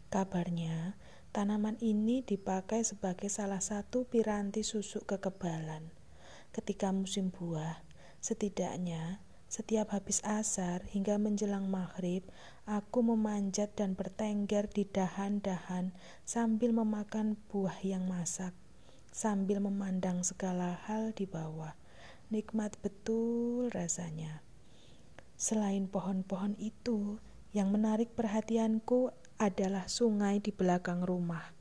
Kabarnya, 0.09 0.97
tanaman 1.29 1.77
ini 1.77 2.25
dipakai 2.25 2.81
sebagai 2.81 3.29
salah 3.29 3.61
satu 3.61 4.09
piranti 4.09 4.65
susu 4.65 5.05
kekebalan. 5.05 5.93
Ketika 6.49 6.89
musim 6.89 7.29
buah, 7.29 7.85
setidaknya 8.17 9.21
setiap 9.53 9.93
habis 9.93 10.17
asar 10.25 10.81
hingga 10.89 11.21
menjelang 11.21 11.69
maghrib, 11.69 12.25
aku 12.65 13.05
memanjat 13.05 13.77
dan 13.77 13.93
bertengger 13.93 14.65
di 14.65 14.89
dahan-dahan 14.89 15.93
sambil 16.25 16.73
memakan 16.73 17.37
buah 17.53 17.77
yang 17.85 18.09
masak 18.09 18.57
sambil 19.13 19.61
memandang 19.61 20.25
segala 20.25 20.81
hal 20.89 21.13
di 21.13 21.29
bawah. 21.29 21.77
Nikmat 22.33 22.81
betul 22.81 23.69
rasanya. 23.69 24.41
Selain 25.37 25.85
pohon-pohon 25.85 26.57
itu, 26.57 27.21
yang 27.53 27.69
menarik 27.69 28.17
perhatianku 28.17 29.13
adalah 29.37 29.85
sungai 29.85 30.41
di 30.41 30.49
belakang 30.49 31.05
rumah. 31.05 31.53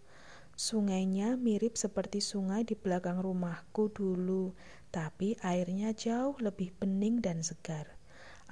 Sungainya 0.56 1.36
mirip 1.36 1.76
seperti 1.76 2.24
sungai 2.24 2.64
di 2.64 2.72
belakang 2.72 3.20
rumahku 3.20 3.92
dulu, 3.92 4.56
tapi 4.92 5.40
airnya 5.40 5.96
jauh 5.96 6.36
lebih 6.38 6.76
bening 6.76 7.24
dan 7.24 7.40
segar. 7.40 7.98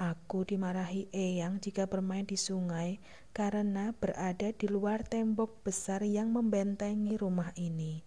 Aku 0.01 0.49
dimarahi 0.49 1.13
Eyang 1.13 1.61
jika 1.61 1.85
bermain 1.85 2.25
di 2.25 2.41
sungai 2.41 3.05
karena 3.37 3.93
berada 3.93 4.49
di 4.49 4.65
luar 4.65 5.05
tembok 5.05 5.61
besar 5.61 6.01
yang 6.01 6.33
membentengi 6.33 7.21
rumah 7.21 7.53
ini. 7.61 8.01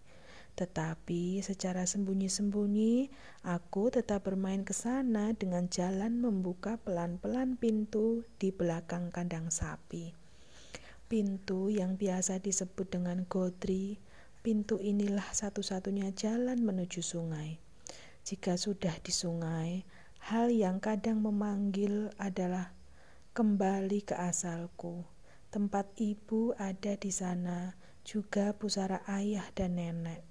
Tetapi 0.54 1.42
secara 1.42 1.82
sembunyi-sembunyi, 1.86 3.10
aku 3.46 3.90
tetap 3.94 4.26
bermain 4.26 4.62
ke 4.62 4.74
sana 4.74 5.34
dengan 5.34 5.66
jalan 5.66 6.18
membuka 6.18 6.78
pelan-pelan 6.78 7.58
pintu 7.58 8.26
di 8.38 8.50
belakang 8.54 9.14
kandang 9.14 9.50
sapi. 9.50 10.14
Pintu 11.10 11.70
yang 11.70 11.94
biasa 11.94 12.38
disebut 12.38 12.90
dengan 12.90 13.26
godri, 13.26 13.98
pintu 14.46 14.78
inilah 14.78 15.26
satu-satunya 15.30 16.14
jalan 16.14 16.62
menuju 16.62 17.02
sungai. 17.02 17.63
Jika 18.24 18.56
sudah 18.56 18.96
di 19.04 19.12
sungai, 19.12 19.84
hal 20.32 20.48
yang 20.48 20.80
kadang 20.80 21.20
memanggil 21.20 22.08
adalah 22.16 22.72
kembali 23.36 24.00
ke 24.00 24.16
asalku. 24.16 25.04
Tempat 25.52 25.92
ibu 26.00 26.56
ada 26.56 26.96
di 26.96 27.12
sana, 27.12 27.76
juga 28.00 28.56
pusara 28.56 29.04
ayah 29.12 29.44
dan 29.52 29.76
nenek. 29.76 30.24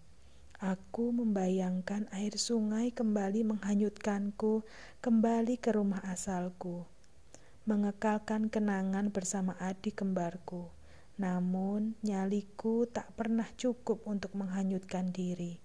Aku 0.58 1.14
membayangkan 1.14 2.10
air 2.10 2.34
sungai 2.34 2.90
kembali 2.90 3.46
menghanyutkanku 3.46 4.66
kembali 4.98 5.62
ke 5.62 5.78
rumah 5.78 6.02
asalku, 6.10 6.90
mengekalkan 7.70 8.50
kenangan 8.50 9.14
bersama 9.14 9.54
adik 9.62 10.02
kembarku. 10.02 10.74
Namun, 11.22 11.94
nyaliku 12.02 12.90
tak 12.90 13.14
pernah 13.14 13.46
cukup 13.54 14.02
untuk 14.10 14.34
menghanyutkan 14.34 15.14
diri. 15.14 15.62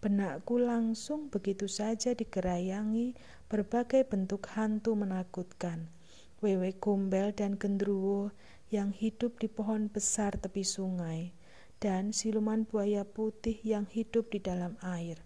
Benakku 0.00 0.56
langsung 0.56 1.28
begitu 1.28 1.68
saja 1.68 2.16
digerayangi 2.16 3.12
berbagai 3.52 4.08
bentuk 4.08 4.48
hantu 4.56 4.96
menakutkan. 4.96 5.92
Wewe 6.40 6.72
gombel 6.72 7.36
dan 7.36 7.60
gendruwo 7.60 8.32
yang 8.72 8.96
hidup 8.96 9.36
di 9.36 9.52
pohon 9.52 9.92
besar 9.92 10.40
tepi 10.40 10.64
sungai 10.64 11.36
dan 11.84 12.16
siluman 12.16 12.64
buaya 12.64 13.04
putih 13.04 13.60
yang 13.60 13.84
hidup 13.84 14.32
di 14.32 14.40
dalam 14.40 14.80
air. 14.80 15.20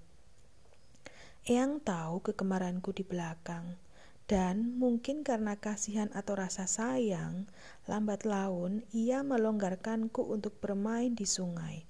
Eyang 1.47 1.79
tahu 1.79 2.25
kegemaranku 2.27 2.91
di 2.91 3.07
belakang, 3.07 3.79
dan 4.25 4.75
mungkin 4.81 5.23
karena 5.23 5.55
kasihan 5.61 6.09
atau 6.17 6.35
rasa 6.35 6.65
sayang, 6.65 7.47
lambat 7.87 8.25
laun 8.25 8.83
ia 8.91 9.21
melonggarkanku 9.21 10.25
untuk 10.25 10.57
bermain 10.59 11.13
di 11.13 11.29
sungai. 11.29 11.85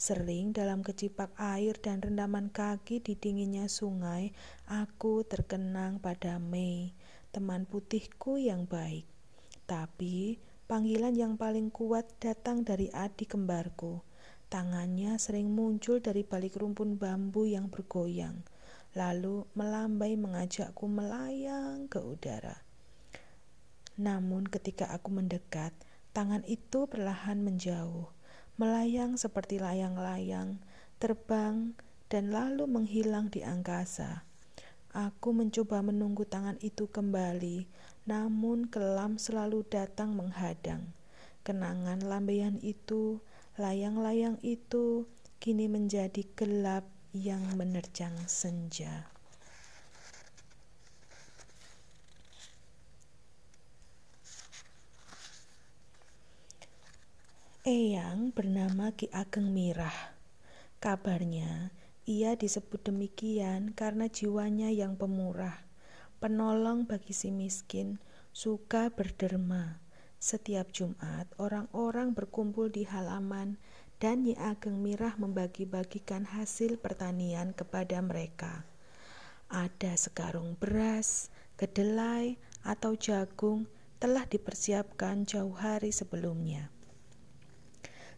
Sering 0.00 0.56
dalam 0.56 0.80
kecipak 0.80 1.36
air 1.36 1.76
dan 1.76 2.00
rendaman 2.00 2.48
kaki 2.48 3.04
di 3.04 3.20
dinginnya 3.20 3.68
sungai, 3.68 4.32
aku 4.64 5.28
terkenang 5.28 6.00
pada 6.00 6.40
Mei, 6.40 6.96
teman 7.36 7.68
putihku 7.68 8.40
yang 8.40 8.64
baik. 8.64 9.04
Tapi 9.68 10.40
panggilan 10.64 11.12
yang 11.12 11.36
paling 11.36 11.68
kuat 11.68 12.08
datang 12.16 12.64
dari 12.64 12.88
adik 12.88 13.36
kembarku. 13.36 14.00
Tangannya 14.48 15.20
sering 15.20 15.52
muncul 15.52 16.00
dari 16.00 16.24
balik 16.24 16.56
rumpun 16.56 16.96
bambu 16.96 17.44
yang 17.44 17.68
bergoyang, 17.68 18.40
lalu 18.96 19.44
melambai 19.52 20.16
mengajakku 20.16 20.88
melayang 20.88 21.92
ke 21.92 22.00
udara. 22.00 22.56
Namun, 24.00 24.48
ketika 24.48 24.88
aku 24.96 25.12
mendekat, 25.12 25.76
tangan 26.16 26.40
itu 26.48 26.88
perlahan 26.88 27.44
menjauh, 27.44 28.08
melayang 28.60 29.16
seperti 29.16 29.56
layang-layang, 29.56 30.60
terbang, 31.00 31.72
dan 32.12 32.28
lalu 32.28 32.68
menghilang 32.68 33.32
di 33.32 33.40
angkasa. 33.40 34.28
Aku 34.92 35.32
mencoba 35.32 35.80
menunggu 35.80 36.28
tangan 36.28 36.60
itu 36.60 36.84
kembali, 36.92 37.64
namun 38.04 38.68
kelam 38.68 39.16
selalu 39.16 39.64
datang 39.64 40.12
menghadang. 40.12 40.92
Kenangan 41.40 42.04
lambaian 42.04 42.60
itu 42.60 43.24
Layang-layang 43.60 44.40
itu 44.40 45.04
kini 45.36 45.68
menjadi 45.68 46.24
gelap 46.32 46.88
yang 47.12 47.44
menerjang 47.60 48.16
senja. 48.24 49.12
Eyang 57.70 58.34
bernama 58.34 58.90
Ki 58.98 59.06
Ageng 59.14 59.54
Mirah. 59.54 59.94
Kabarnya, 60.82 61.70
ia 62.02 62.34
disebut 62.34 62.82
demikian 62.82 63.78
karena 63.78 64.10
jiwanya 64.10 64.74
yang 64.74 64.98
pemurah, 64.98 65.54
penolong 66.18 66.82
bagi 66.82 67.14
si 67.14 67.30
miskin, 67.30 68.02
suka 68.34 68.90
berderma, 68.90 69.78
setiap 70.18 70.74
Jumat, 70.74 71.30
orang-orang 71.38 72.10
berkumpul 72.10 72.74
di 72.74 72.90
halaman 72.90 73.54
dan 74.02 74.26
Nyi 74.26 74.34
Ageng 74.34 74.82
Mirah 74.82 75.14
membagi-bagikan 75.14 76.26
hasil 76.26 76.74
pertanian 76.74 77.54
kepada 77.54 78.02
mereka. 78.02 78.66
Ada 79.46 79.94
sekarung 79.94 80.58
beras, 80.58 81.30
kedelai, 81.54 82.34
atau 82.66 82.98
jagung 82.98 83.70
telah 84.02 84.26
dipersiapkan 84.26 85.22
jauh 85.22 85.54
hari 85.54 85.94
sebelumnya. 85.94 86.79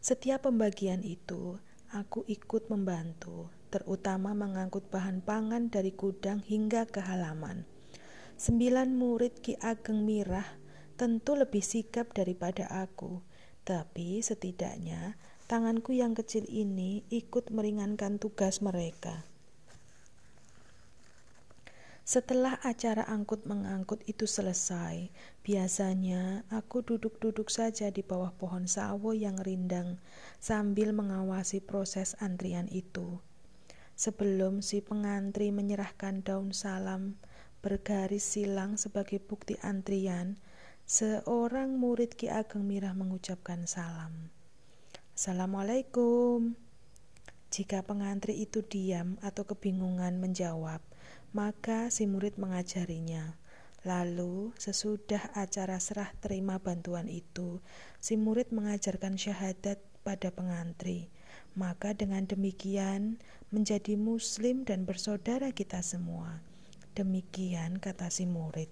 Setiap 0.03 0.51
pembagian 0.51 1.07
itu, 1.07 1.63
aku 1.95 2.27
ikut 2.27 2.67
membantu, 2.75 3.55
terutama 3.71 4.35
mengangkut 4.35 4.91
bahan 4.91 5.23
pangan 5.23 5.71
dari 5.71 5.95
gudang 5.95 6.43
hingga 6.43 6.91
ke 6.91 6.99
halaman. 6.99 7.63
Sembilan 8.35 8.99
murid 8.99 9.39
Ki 9.47 9.55
Ageng 9.63 10.03
Mirah 10.03 10.59
tentu 10.99 11.39
lebih 11.39 11.63
sikap 11.63 12.11
daripada 12.19 12.67
aku, 12.67 13.23
tapi 13.63 14.19
setidaknya 14.19 15.15
tanganku 15.47 15.95
yang 15.95 16.19
kecil 16.19 16.51
ini 16.51 17.07
ikut 17.07 17.55
meringankan 17.55 18.19
tugas 18.19 18.59
mereka. 18.59 19.23
Setelah 22.13 22.61
acara 22.61 23.09
angkut-mengangkut 23.09 24.05
itu 24.05 24.29
selesai, 24.29 25.09
biasanya 25.41 26.45
aku 26.53 26.85
duduk-duduk 26.85 27.49
saja 27.49 27.89
di 27.89 28.05
bawah 28.05 28.37
pohon 28.37 28.69
sawo 28.69 29.17
yang 29.17 29.41
rindang 29.41 29.97
sambil 30.37 30.93
mengawasi 30.93 31.65
proses 31.65 32.13
antrian 32.21 32.69
itu. 32.69 33.17
Sebelum 33.97 34.61
si 34.61 34.85
pengantri 34.85 35.57
menyerahkan 35.57 36.21
daun 36.21 36.53
salam 36.53 37.17
bergaris 37.65 38.29
silang 38.37 38.77
sebagai 38.77 39.17
bukti 39.17 39.57
antrian, 39.65 40.37
Seorang 40.85 41.81
murid 41.81 42.21
Ki 42.21 42.29
Ageng 42.29 42.69
Mirah 42.69 42.93
mengucapkan 42.93 43.65
salam. 43.65 44.29
Assalamualaikum. 45.17 46.61
Jika 47.49 47.81
pengantri 47.89 48.45
itu 48.45 48.61
diam 48.61 49.17
atau 49.25 49.49
kebingungan 49.49 50.21
menjawab, 50.21 50.85
maka 51.33 51.89
si 51.89 52.05
murid 52.05 52.37
mengajarinya. 52.37 53.41
Lalu, 53.83 54.55
sesudah 54.61 55.35
acara 55.35 55.83
serah 55.83 56.15
terima 56.23 56.63
bantuan 56.63 57.11
itu, 57.11 57.59
si 57.99 58.15
murid 58.15 58.55
mengajarkan 58.55 59.19
syahadat 59.19 59.83
pada 60.07 60.31
pengantri. 60.31 61.11
Maka 61.59 61.93
dengan 61.93 62.25
demikian 62.25 63.19
menjadi 63.51 63.99
muslim 63.99 64.63
dan 64.63 64.87
bersaudara 64.87 65.51
kita 65.51 65.83
semua. 65.83 66.41
Demikian 66.95 67.81
kata 67.81 68.13
si 68.13 68.29
murid. 68.29 68.71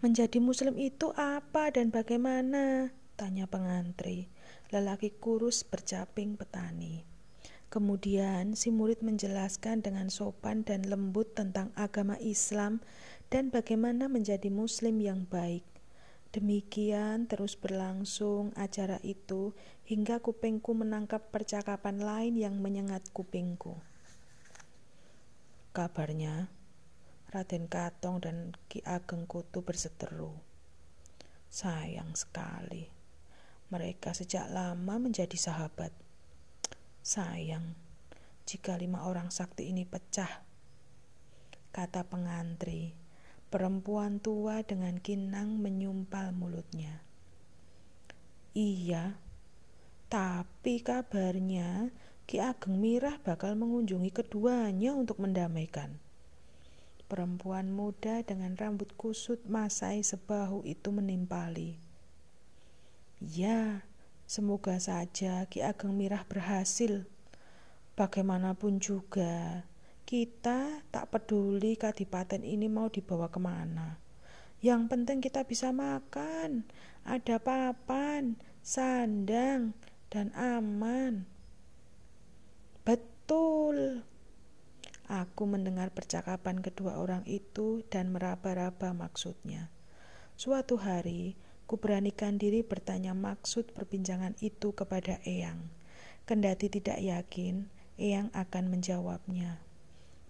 Menjadi 0.00 0.40
muslim 0.40 0.80
itu 0.80 1.12
apa 1.12 1.68
dan 1.68 1.92
bagaimana? 1.92 2.88
Tanya 3.20 3.44
pengantri. 3.44 4.32
Lelaki 4.72 5.12
kurus 5.12 5.60
bercaping 5.60 6.40
petani. 6.40 7.09
Kemudian 7.70 8.58
si 8.58 8.74
murid 8.74 8.98
menjelaskan 9.06 9.86
dengan 9.86 10.10
sopan 10.10 10.66
dan 10.66 10.82
lembut 10.90 11.38
tentang 11.38 11.70
agama 11.78 12.18
Islam 12.18 12.82
dan 13.30 13.54
bagaimana 13.54 14.10
menjadi 14.10 14.50
muslim 14.50 14.98
yang 14.98 15.22
baik. 15.30 15.62
Demikian 16.34 17.30
terus 17.30 17.54
berlangsung 17.54 18.50
acara 18.58 18.98
itu 19.06 19.54
hingga 19.86 20.18
kupingku 20.18 20.74
menangkap 20.74 21.30
percakapan 21.30 22.02
lain 22.02 22.34
yang 22.34 22.58
menyengat 22.58 23.06
kupingku. 23.14 23.78
Kabarnya, 25.70 26.50
Raden 27.30 27.70
Katong 27.70 28.18
dan 28.18 28.58
Ki 28.66 28.82
Ageng 28.82 29.30
Kutu 29.30 29.62
berseteru. 29.62 30.34
Sayang 31.46 32.18
sekali, 32.18 32.90
mereka 33.70 34.10
sejak 34.10 34.50
lama 34.50 34.98
menjadi 34.98 35.38
sahabat. 35.38 36.09
Sayang, 37.00 37.72
jika 38.44 38.76
lima 38.76 39.08
orang 39.08 39.32
sakti 39.32 39.72
ini 39.72 39.88
pecah, 39.88 40.44
kata 41.72 42.04
pengantri. 42.04 42.92
Perempuan 43.50 44.22
tua 44.22 44.62
dengan 44.62 45.02
kinang 45.02 45.58
menyumpal 45.58 46.30
mulutnya. 46.30 47.02
Iya, 48.54 49.18
tapi 50.06 50.78
kabarnya 50.82 51.90
Ki 52.30 52.38
Ageng 52.38 52.78
Mirah 52.78 53.18
bakal 53.26 53.58
mengunjungi 53.58 54.14
keduanya 54.14 54.94
untuk 54.94 55.18
mendamaikan. 55.18 55.98
Perempuan 57.10 57.74
muda 57.74 58.22
dengan 58.22 58.54
rambut 58.54 58.94
kusut 58.94 59.42
masai 59.50 60.06
sebahu 60.06 60.62
itu 60.62 60.94
menimpali. 60.94 61.74
Ya, 63.18 63.82
semoga 64.30 64.78
saja 64.78 65.42
Ki 65.50 65.58
Ageng 65.58 65.98
Mirah 65.98 66.22
berhasil. 66.22 67.02
Bagaimanapun 67.98 68.78
juga, 68.78 69.66
kita 70.06 70.86
tak 70.94 71.10
peduli 71.10 71.74
kadipaten 71.74 72.46
ini 72.46 72.70
mau 72.70 72.86
dibawa 72.86 73.26
ke 73.26 73.42
mana. 73.42 73.98
Yang 74.62 74.86
penting 74.86 75.18
kita 75.18 75.42
bisa 75.42 75.74
makan, 75.74 76.62
ada 77.02 77.42
papan, 77.42 78.38
sandang, 78.62 79.74
dan 80.14 80.30
aman. 80.38 81.26
Betul. 82.86 84.06
Aku 85.10 85.42
mendengar 85.42 85.90
percakapan 85.90 86.62
kedua 86.62 87.02
orang 87.02 87.26
itu 87.26 87.82
dan 87.90 88.14
meraba-raba 88.14 88.94
maksudnya. 88.94 89.74
Suatu 90.38 90.78
hari, 90.78 91.34
ku 91.70 91.78
beranikan 91.78 92.34
diri 92.34 92.66
bertanya 92.66 93.14
maksud 93.14 93.70
perbincangan 93.70 94.34
itu 94.42 94.74
kepada 94.74 95.22
Eyang. 95.22 95.70
Kendati 96.26 96.66
tidak 96.66 96.98
yakin, 96.98 97.70
Eyang 97.94 98.26
akan 98.34 98.74
menjawabnya. 98.74 99.62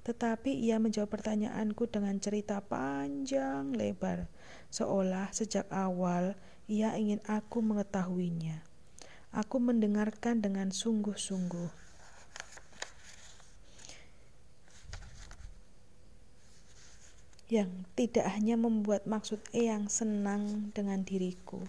Tetapi 0.04 0.52
ia 0.52 0.76
menjawab 0.76 1.08
pertanyaanku 1.08 1.88
dengan 1.88 2.20
cerita 2.20 2.60
panjang 2.60 3.72
lebar, 3.72 4.28
seolah 4.68 5.32
sejak 5.32 5.64
awal 5.72 6.36
ia 6.68 6.92
ingin 7.00 7.24
aku 7.24 7.64
mengetahuinya. 7.64 8.60
Aku 9.32 9.64
mendengarkan 9.64 10.44
dengan 10.44 10.68
sungguh-sungguh. 10.68 11.89
Yang 17.50 17.82
tidak 17.98 18.30
hanya 18.30 18.54
membuat 18.54 19.10
maksud 19.10 19.42
Eyang 19.50 19.90
senang 19.90 20.70
dengan 20.70 21.02
diriku, 21.02 21.66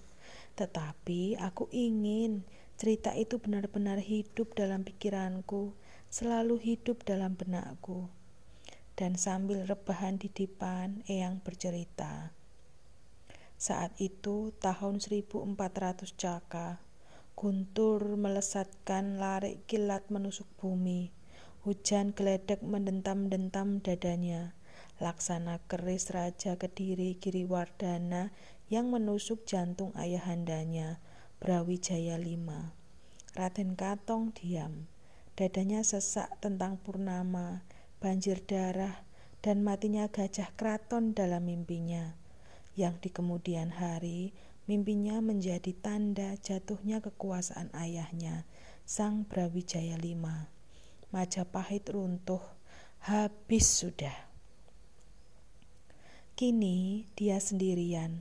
tetapi 0.54 1.42
aku 1.42 1.66
ingin 1.74 2.46
cerita 2.78 3.18
itu 3.18 3.42
benar-benar 3.42 3.98
hidup 3.98 4.54
dalam 4.54 4.86
pikiranku, 4.86 5.74
selalu 6.14 6.62
hidup 6.62 7.02
dalam 7.02 7.34
benakku. 7.34 8.14
Dan 8.94 9.18
sambil 9.18 9.66
rebahan 9.66 10.22
di 10.22 10.30
depan, 10.30 11.02
Eyang 11.10 11.42
bercerita. 11.42 12.30
Saat 13.58 13.98
itu 13.98 14.54
tahun 14.62 15.02
1400 15.02 16.14
Caka, 16.14 16.78
guntur 17.34 18.06
melesatkan 18.22 19.18
larik 19.18 19.66
kilat 19.66 20.06
menusuk 20.14 20.46
bumi. 20.62 21.10
Hujan 21.66 22.14
geledek 22.14 22.62
mendentam-dentam 22.62 23.82
dadanya 23.82 24.54
laksana 25.02 25.58
keris 25.66 26.14
Raja 26.14 26.62
Kediri 26.62 27.18
Giriwardana 27.18 28.30
yang 28.70 28.94
menusuk 28.94 29.44
jantung 29.50 29.90
ayahandanya, 29.98 31.02
Brawijaya 31.42 32.22
V. 32.22 32.48
Raden 33.34 33.74
Katong 33.74 34.30
diam, 34.38 34.86
dadanya 35.34 35.82
sesak 35.82 36.38
tentang 36.38 36.78
purnama, 36.78 37.66
banjir 37.98 38.46
darah, 38.46 39.04
dan 39.42 39.66
matinya 39.66 40.06
gajah 40.06 40.54
kraton 40.54 41.18
dalam 41.18 41.50
mimpinya, 41.50 42.14
yang 42.78 43.02
di 43.02 43.10
kemudian 43.10 43.74
hari 43.74 44.38
mimpinya 44.70 45.18
menjadi 45.20 45.74
tanda 45.82 46.38
jatuhnya 46.40 47.02
kekuasaan 47.02 47.74
ayahnya, 47.74 48.46
Sang 48.86 49.26
Brawijaya 49.26 49.98
V. 49.98 50.24
Majapahit 51.12 51.90
runtuh, 51.92 52.40
habis 53.04 53.68
sudah. 53.68 54.31
Kini 56.42 57.06
dia 57.14 57.38
sendirian. 57.38 58.18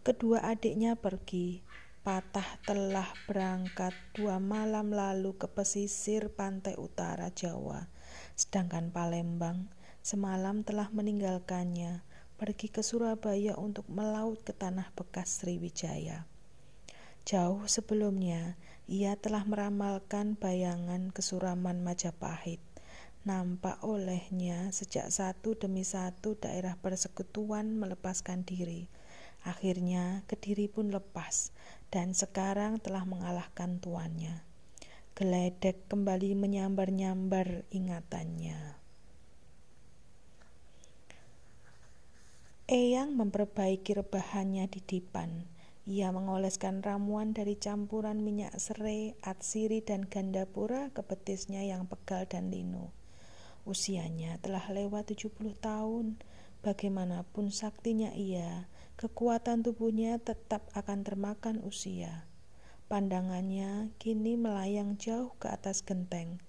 Kedua 0.00 0.40
adiknya 0.40 0.96
pergi. 0.96 1.60
Patah 2.00 2.64
telah 2.64 3.12
berangkat 3.28 3.92
dua 4.16 4.40
malam 4.40 4.88
lalu 4.88 5.36
ke 5.36 5.44
pesisir 5.44 6.32
pantai 6.32 6.80
utara 6.80 7.28
Jawa. 7.28 7.92
Sedangkan 8.32 8.88
Palembang 8.88 9.68
semalam 10.00 10.64
telah 10.64 10.88
meninggalkannya, 10.96 12.00
pergi 12.40 12.72
ke 12.72 12.80
Surabaya 12.80 13.52
untuk 13.60 13.84
melaut 13.92 14.40
ke 14.40 14.56
tanah 14.56 14.88
bekas 14.96 15.44
Sriwijaya. 15.44 16.24
Jauh 17.28 17.68
sebelumnya, 17.68 18.56
ia 18.88 19.12
telah 19.20 19.44
meramalkan 19.44 20.40
bayangan 20.40 21.12
kesuraman 21.12 21.84
Majapahit 21.84 22.64
nampak 23.24 23.80
olehnya 23.80 24.68
sejak 24.68 25.08
satu 25.08 25.56
demi 25.56 25.80
satu 25.80 26.36
daerah 26.36 26.76
persekutuan 26.76 27.72
melepaskan 27.80 28.44
diri. 28.44 28.84
Akhirnya 29.48 30.20
Kediri 30.28 30.68
pun 30.68 30.92
lepas 30.92 31.52
dan 31.88 32.12
sekarang 32.12 32.84
telah 32.84 33.08
mengalahkan 33.08 33.80
tuannya. 33.80 34.44
Geledek 35.16 35.88
kembali 35.88 36.36
menyambar-nyambar 36.36 37.64
ingatannya. 37.72 38.76
Eyang 42.68 43.16
memperbaiki 43.16 44.04
rebahannya 44.04 44.68
di 44.68 44.80
dipan. 44.84 45.48
Ia 45.84 46.12
mengoleskan 46.12 46.80
ramuan 46.80 47.36
dari 47.36 47.60
campuran 47.60 48.20
minyak 48.20 48.56
serai, 48.56 49.16
atsiri, 49.20 49.84
dan 49.84 50.08
gandapura 50.08 50.88
ke 50.92 51.04
betisnya 51.04 51.60
yang 51.60 51.84
pegal 51.84 52.24
dan 52.24 52.48
linu. 52.48 52.88
Usianya 53.64 54.36
telah 54.44 54.64
lewat 54.68 55.16
70 55.16 55.56
tahun. 55.56 56.20
Bagaimanapun 56.60 57.48
saktinya 57.48 58.12
ia, 58.12 58.68
kekuatan 58.96 59.64
tubuhnya 59.64 60.20
tetap 60.20 60.68
akan 60.76 61.04
termakan 61.04 61.60
usia. 61.64 62.28
Pandangannya 62.88 63.92
kini 63.96 64.36
melayang 64.36 65.00
jauh 65.00 65.32
ke 65.40 65.48
atas 65.48 65.80
genteng, 65.80 66.40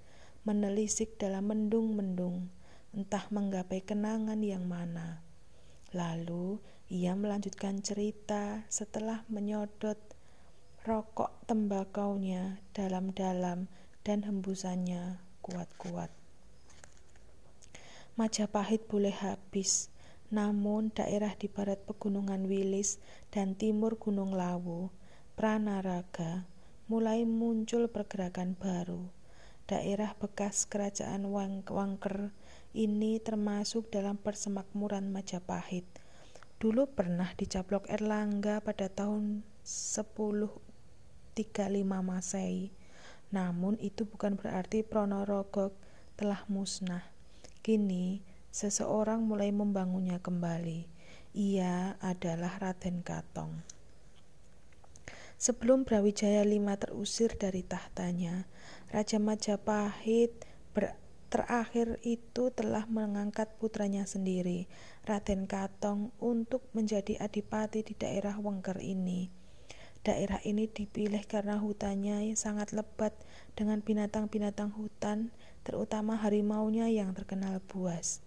menelisik 0.44 1.16
dalam 1.16 1.48
mendung-mendung, 1.48 2.52
entah 2.92 3.28
menggapai 3.32 3.84
kenangan 3.84 4.40
yang 4.44 4.68
mana. 4.68 5.24
Lalu 5.96 6.60
ia 6.92 7.16
melanjutkan 7.16 7.80
cerita 7.80 8.68
setelah 8.68 9.24
menyodot 9.32 10.00
rokok 10.84 11.48
tembakaunya 11.48 12.60
dalam-dalam 12.76 13.72
dan 14.04 14.20
hembusannya 14.28 15.24
kuat-kuat. 15.40 16.25
Majapahit 18.16 18.88
boleh 18.88 19.12
habis, 19.12 19.92
namun 20.32 20.88
daerah 20.96 21.36
di 21.36 21.52
barat 21.52 21.84
pegunungan 21.84 22.48
Wilis 22.48 22.96
dan 23.28 23.60
timur 23.60 24.00
Gunung 24.00 24.32
Lawu, 24.32 24.88
Pranaraga, 25.36 26.48
mulai 26.88 27.28
muncul 27.28 27.92
pergerakan 27.92 28.56
baru. 28.56 29.12
Daerah 29.68 30.16
bekas 30.16 30.64
kerajaan 30.64 31.28
Wang 31.28 31.68
Wangker 31.68 32.32
ini 32.72 33.20
termasuk 33.20 33.92
dalam 33.92 34.16
persemakmuran 34.16 35.12
Majapahit. 35.12 35.84
dulu 36.56 36.88
pernah 36.88 37.36
dicaplok 37.36 37.92
Erlangga 37.92 38.64
pada 38.64 38.88
tahun 38.88 39.44
1035 39.68 40.56
Masehi. 41.84 42.72
Namun 43.36 43.76
itu 43.84 44.08
bukan 44.08 44.40
berarti 44.40 44.88
Ponorogo 44.88 45.76
telah 46.16 46.48
musnah. 46.48 47.15
Kini 47.66 48.22
seseorang 48.54 49.26
mulai 49.26 49.50
membangunnya 49.50 50.22
kembali. 50.22 50.86
Ia 51.34 51.98
adalah 51.98 52.62
Raden 52.62 53.02
Katong. 53.02 53.66
Sebelum 55.42 55.82
Brawijaya 55.82 56.46
V 56.46 56.62
terusir 56.78 57.34
dari 57.34 57.66
tahtanya, 57.66 58.46
Raja 58.94 59.18
Majapahit 59.18 60.46
terakhir 61.34 61.98
itu 62.06 62.54
telah 62.54 62.86
mengangkat 62.86 63.50
putranya 63.58 64.06
sendiri, 64.06 64.70
Raden 65.10 65.50
Katong, 65.50 66.14
untuk 66.22 66.70
menjadi 66.78 67.18
adipati 67.18 67.82
di 67.82 67.98
daerah 67.98 68.38
Wengker 68.38 68.78
ini. 68.78 69.34
Daerah 70.06 70.38
ini 70.46 70.70
dipilih 70.70 71.26
karena 71.26 71.58
hutannya 71.58 72.30
sangat 72.38 72.78
lebat 72.78 73.18
dengan 73.58 73.82
binatang-binatang 73.82 74.70
hutan, 74.78 75.34
terutama 75.66 76.16
harimaunya 76.16 76.88
yang 76.88 77.18
terkenal 77.18 77.60
buas 77.66 78.24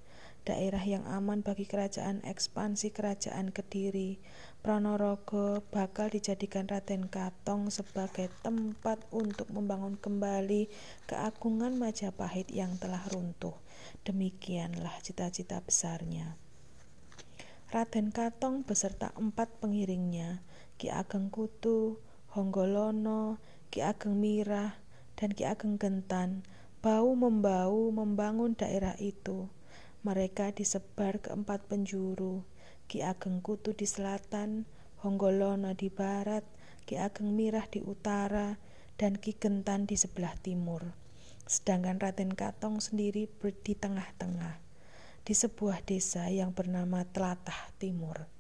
daerah 0.48 0.81
yang 0.81 1.05
aman 1.05 1.44
bagi 1.44 1.68
kerajaan 1.68 2.24
ekspansi 2.24 2.96
kerajaan 2.96 3.53
Kediri. 3.53 4.16
Pronorogo 4.64 5.61
bakal 5.68 6.09
dijadikan 6.09 6.64
Raden 6.64 7.12
Katong 7.12 7.68
sebagai 7.68 8.33
tempat 8.40 8.96
untuk 9.12 9.53
membangun 9.53 10.01
kembali 10.01 10.72
keagungan 11.05 11.77
Majapahit 11.77 12.48
yang 12.48 12.81
telah 12.81 13.05
runtuh. 13.12 13.53
Demikianlah 14.09 14.96
cita-cita 15.05 15.61
besarnya. 15.61 16.40
Raden 17.68 18.09
Katong 18.09 18.64
beserta 18.64 19.12
empat 19.20 19.53
pengiringnya, 19.61 20.40
Ki 20.81 20.88
Ageng 20.88 21.29
Kutu, 21.29 22.01
Honggolono, 22.33 23.37
Ki 23.68 23.85
Ageng 23.85 24.16
Mirah, 24.16 24.81
dan 25.20 25.37
Ki 25.37 25.44
Ageng 25.44 25.77
Gentan, 25.77 26.40
bau 26.78 27.10
membau 27.18 27.90
membangun 27.90 28.54
daerah 28.54 28.94
itu 29.02 29.50
mereka 30.06 30.54
disebar 30.54 31.18
ke 31.18 31.34
empat 31.34 31.66
penjuru, 31.66 32.46
Ki 32.86 33.02
Ageng 33.02 33.42
Kutu 33.42 33.74
di 33.74 33.82
selatan, 33.82 34.62
Honggolono 35.02 35.74
di 35.74 35.90
barat, 35.90 36.46
Ki 36.86 36.94
Ageng 37.02 37.34
Mirah 37.34 37.66
di 37.66 37.82
utara, 37.82 38.56
dan 38.94 39.18
Ki 39.18 39.34
Gentan 39.34 39.90
di 39.90 39.98
sebelah 39.98 40.38
timur. 40.38 40.94
Sedangkan 41.50 41.98
Raden 41.98 42.30
Katong 42.30 42.78
sendiri 42.78 43.26
di 43.42 43.74
tengah-tengah, 43.74 44.62
di 45.26 45.34
sebuah 45.34 45.82
desa 45.82 46.30
yang 46.30 46.54
bernama 46.54 47.02
Telatah 47.02 47.74
Timur. 47.82 48.30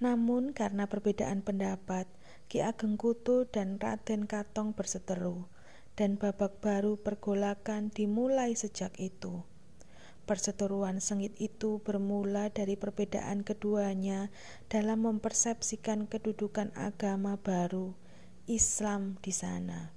Namun 0.00 0.56
karena 0.56 0.88
perbedaan 0.88 1.44
pendapat, 1.44 2.08
Ki 2.48 2.64
Ageng 2.64 2.96
Kutu 2.96 3.44
dan 3.44 3.76
Raden 3.76 4.24
Katong 4.24 4.72
berseteru, 4.72 5.46
dan 5.94 6.16
babak 6.16 6.60
baru 6.64 6.96
pergolakan 6.96 7.92
dimulai 7.92 8.56
sejak 8.56 8.96
itu. 8.96 9.44
Perseteruan 10.22 11.02
sengit 11.02 11.34
itu 11.42 11.82
bermula 11.82 12.46
dari 12.48 12.78
perbedaan 12.78 13.42
keduanya 13.42 14.30
dalam 14.70 15.02
mempersepsikan 15.02 16.06
kedudukan 16.06 16.70
agama 16.78 17.36
baru 17.42 17.92
Islam 18.46 19.18
di 19.18 19.34
sana. 19.34 19.90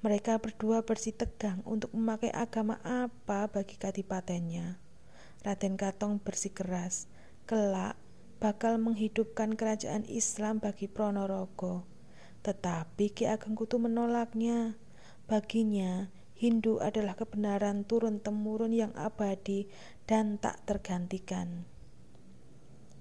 Mereka 0.00 0.40
berdua 0.40 0.84
bersih 0.84 1.12
tegang 1.12 1.60
untuk 1.68 1.92
memakai 1.92 2.32
agama 2.32 2.80
apa 2.84 3.48
bagi 3.48 3.76
kadipatennya. 3.76 4.80
Raden 5.44 5.76
Katong 5.76 6.18
bersikeras, 6.20 7.08
kelak 7.44 7.96
bakal 8.38 8.76
menghidupkan 8.76 9.56
kerajaan 9.56 10.04
Islam 10.08 10.60
bagi 10.60 10.88
Pronorogo. 10.88 11.95
Tetapi 12.46 13.10
Ki 13.10 13.26
Ageng 13.26 13.58
Kutu 13.58 13.82
menolaknya. 13.82 14.78
Baginya, 15.26 16.14
Hindu 16.38 16.78
adalah 16.78 17.18
kebenaran 17.18 17.82
turun-temurun 17.82 18.70
yang 18.70 18.94
abadi 18.94 19.66
dan 20.06 20.38
tak 20.38 20.62
tergantikan. 20.62 21.66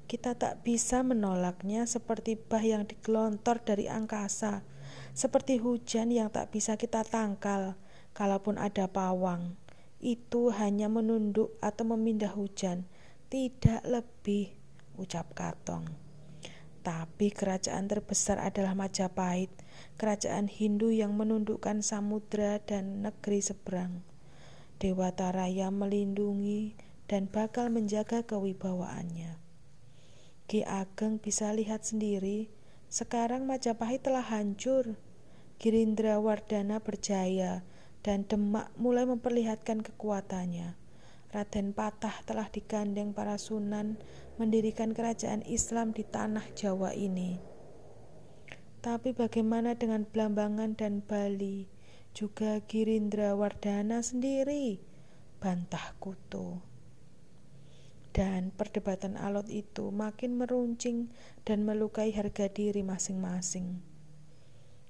Kita 0.10 0.34
tak 0.34 0.66
bisa 0.66 1.06
menolaknya 1.06 1.86
seperti 1.86 2.42
bah 2.42 2.62
yang 2.66 2.90
digelontor 2.90 3.62
dari 3.62 3.86
angkasa, 3.86 4.66
seperti 5.14 5.62
hujan 5.62 6.10
yang 6.10 6.34
tak 6.34 6.50
bisa 6.50 6.74
kita 6.74 7.06
tangkal, 7.06 7.78
kalaupun 8.18 8.58
ada 8.58 8.90
pawang. 8.90 9.54
Itu 10.02 10.50
hanya 10.50 10.90
menunduk 10.90 11.54
atau 11.62 11.86
memindah 11.94 12.34
hujan, 12.34 12.90
tidak 13.30 13.86
lebih, 13.86 14.58
ucap 14.98 15.38
Katong. 15.38 16.05
Tapi 16.86 17.34
kerajaan 17.34 17.90
terbesar 17.90 18.38
adalah 18.38 18.78
Majapahit, 18.78 19.50
kerajaan 19.98 20.46
Hindu 20.46 20.94
yang 20.94 21.18
menundukkan 21.18 21.82
samudra 21.82 22.62
dan 22.62 23.02
negeri 23.02 23.42
seberang. 23.42 24.06
Dewata 24.78 25.34
Raya 25.34 25.74
melindungi 25.74 26.78
dan 27.10 27.26
bakal 27.26 27.74
menjaga 27.74 28.22
kewibawaannya. 28.22 29.42
Ki 30.46 30.62
Ageng 30.62 31.18
bisa 31.18 31.50
lihat 31.58 31.90
sendiri, 31.90 32.54
sekarang 32.86 33.50
Majapahit 33.50 34.06
telah 34.06 34.22
hancur. 34.22 34.94
Girindra 35.58 36.22
Wardana 36.22 36.86
berjaya 36.86 37.66
dan 38.06 38.30
Demak 38.30 38.70
mulai 38.78 39.10
memperlihatkan 39.10 39.82
kekuatannya. 39.82 40.78
Raden 41.34 41.74
Patah 41.74 42.22
telah 42.30 42.46
digandeng 42.48 43.12
para 43.12 43.42
sunan 43.42 43.98
mendirikan 44.36 44.92
kerajaan 44.92 45.44
Islam 45.48 45.96
di 45.96 46.04
tanah 46.04 46.44
Jawa 46.56 46.92
ini. 46.92 47.40
Tapi 48.84 49.18
bagaimana 49.18 49.74
dengan 49.74 50.06
Blambangan 50.06 50.78
dan 50.78 51.02
Bali? 51.02 51.66
Juga 52.16 52.64
Girindra 52.64 53.36
Wardana 53.36 54.00
sendiri, 54.00 54.80
bantah 55.44 55.98
kutu. 56.00 56.64
Dan 58.16 58.56
perdebatan 58.56 59.20
alot 59.20 59.52
itu 59.52 59.92
makin 59.92 60.40
meruncing 60.40 61.12
dan 61.44 61.68
melukai 61.68 62.16
harga 62.16 62.48
diri 62.48 62.80
masing-masing. 62.80 63.84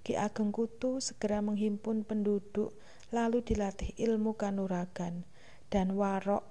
Ki 0.06 0.14
Ageng 0.14 0.54
Kutu 0.54 1.02
segera 1.02 1.42
menghimpun 1.42 2.06
penduduk 2.06 2.78
lalu 3.10 3.42
dilatih 3.42 3.98
ilmu 3.98 4.38
kanuragan 4.38 5.26
dan 5.74 5.98
warok 5.98 6.46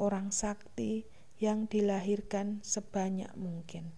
orang 0.00 0.32
sakti 0.32 1.04
yang 1.36 1.68
dilahirkan 1.68 2.64
sebanyak 2.64 3.30
mungkin. 3.36 3.92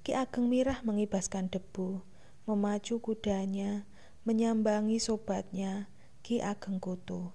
Ki 0.00 0.16
Ageng 0.16 0.48
Mirah 0.48 0.80
mengibaskan 0.86 1.52
debu, 1.52 2.00
memacu 2.48 3.02
kudanya, 3.04 3.84
menyambangi 4.24 4.96
sobatnya, 4.96 5.92
Ki 6.24 6.40
Ageng 6.40 6.80
Kutu. 6.80 7.34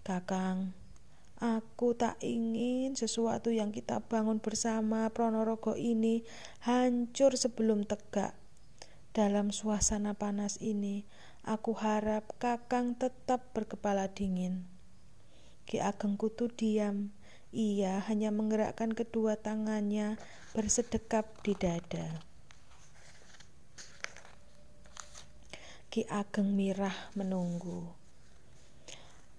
Kakang, 0.00 0.72
aku 1.36 1.92
tak 1.92 2.16
ingin 2.24 2.96
sesuatu 2.96 3.52
yang 3.52 3.74
kita 3.74 4.00
bangun 4.00 4.40
bersama 4.40 5.12
Pronorogo 5.12 5.76
ini 5.76 6.24
hancur 6.64 7.36
sebelum 7.36 7.84
tegak. 7.84 8.32
Dalam 9.12 9.50
suasana 9.52 10.14
panas 10.14 10.56
ini, 10.62 11.04
Aku 11.48 11.72
harap 11.80 12.28
Kakang 12.36 12.92
tetap 12.92 13.56
berkepala 13.56 14.12
dingin. 14.12 14.68
Ki 15.64 15.80
Ageng 15.80 16.20
Kutu 16.20 16.52
diam. 16.52 17.08
Ia 17.48 18.04
hanya 18.04 18.28
menggerakkan 18.28 18.92
kedua 18.92 19.40
tangannya 19.40 20.20
bersedekap 20.52 21.40
di 21.40 21.56
dada. 21.56 22.20
Ki 25.88 26.04
Ageng 26.12 26.52
Mirah 26.52 26.92
menunggu. 27.16 27.88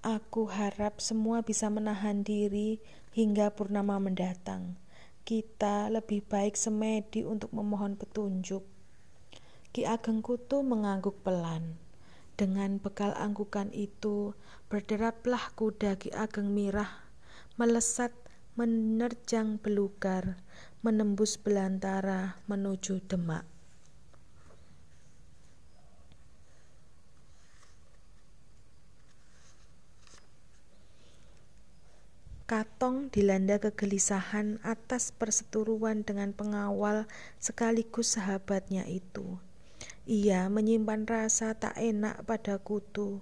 Aku 0.01 0.49
harap 0.49 0.97
semua 0.97 1.45
bisa 1.45 1.69
menahan 1.69 2.25
diri 2.25 2.81
hingga 3.13 3.53
purnama 3.53 4.01
mendatang. 4.01 4.73
Kita 5.21 5.93
lebih 5.93 6.25
baik 6.25 6.57
semedi 6.57 7.21
untuk 7.21 7.53
memohon 7.53 7.93
petunjuk. 7.93 8.65
Ki 9.69 9.85
Ageng 9.85 10.25
Kutu 10.25 10.65
mengangguk 10.65 11.21
pelan. 11.21 11.77
Dengan 12.33 12.81
bekal 12.81 13.13
angkukan 13.13 13.69
itu, 13.69 14.33
berderaplah 14.65 15.53
kuda 15.53 16.01
Ki 16.01 16.09
Ageng 16.09 16.49
Mirah, 16.49 17.08
melesat 17.59 18.15
menerjang 18.55 19.59
belukar, 19.59 20.39
menembus 20.79 21.35
belantara 21.35 22.39
menuju 22.47 23.03
Demak. 23.03 23.43
Katong 32.47 33.11
dilanda 33.11 33.59
kegelisahan 33.59 34.63
atas 34.63 35.11
perseturuan 35.11 36.07
dengan 36.07 36.31
pengawal 36.31 37.11
sekaligus 37.43 38.15
sahabatnya 38.15 38.87
itu. 38.87 39.35
Ia 40.07 40.47
menyimpan 40.47 41.03
rasa 41.03 41.59
tak 41.59 41.75
enak 41.75 42.23
pada 42.23 42.55
kutu, 42.55 43.19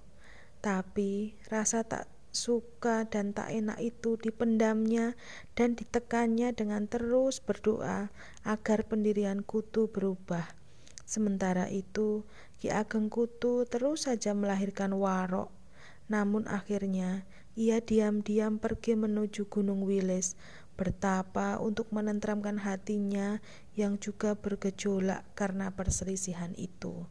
tapi 0.61 1.33
rasa 1.49 1.81
tak 1.81 2.05
suka 2.37 3.09
dan 3.09 3.33
tak 3.33 3.49
enak 3.49 3.81
itu 3.81 4.13
dipendamnya 4.21 5.17
dan 5.57 5.73
ditekannya 5.73 6.53
dengan 6.53 6.85
terus 6.85 7.41
berdoa 7.41 8.13
agar 8.45 8.85
pendirian 8.85 9.41
kutu 9.41 9.89
berubah. 9.89 10.45
Sementara 11.09 11.65
itu, 11.73 12.27
Ki 12.61 12.69
Ageng 12.69 13.09
Kutu 13.09 13.65
terus 13.65 14.05
saja 14.05 14.37
melahirkan 14.37 14.93
warok. 14.93 15.49
Namun 16.13 16.45
akhirnya 16.45 17.25
ia 17.57 17.81
diam-diam 17.81 18.61
pergi 18.61 18.93
menuju 18.93 19.49
Gunung 19.49 19.81
Wilis, 19.87 20.37
bertapa 20.77 21.57
untuk 21.57 21.89
menentramkan 21.89 22.61
hatinya 22.61 23.41
yang 23.73 23.97
juga 23.97 24.37
bergejolak 24.37 25.25
karena 25.33 25.73
perselisihan 25.73 26.53
itu. 26.53 27.09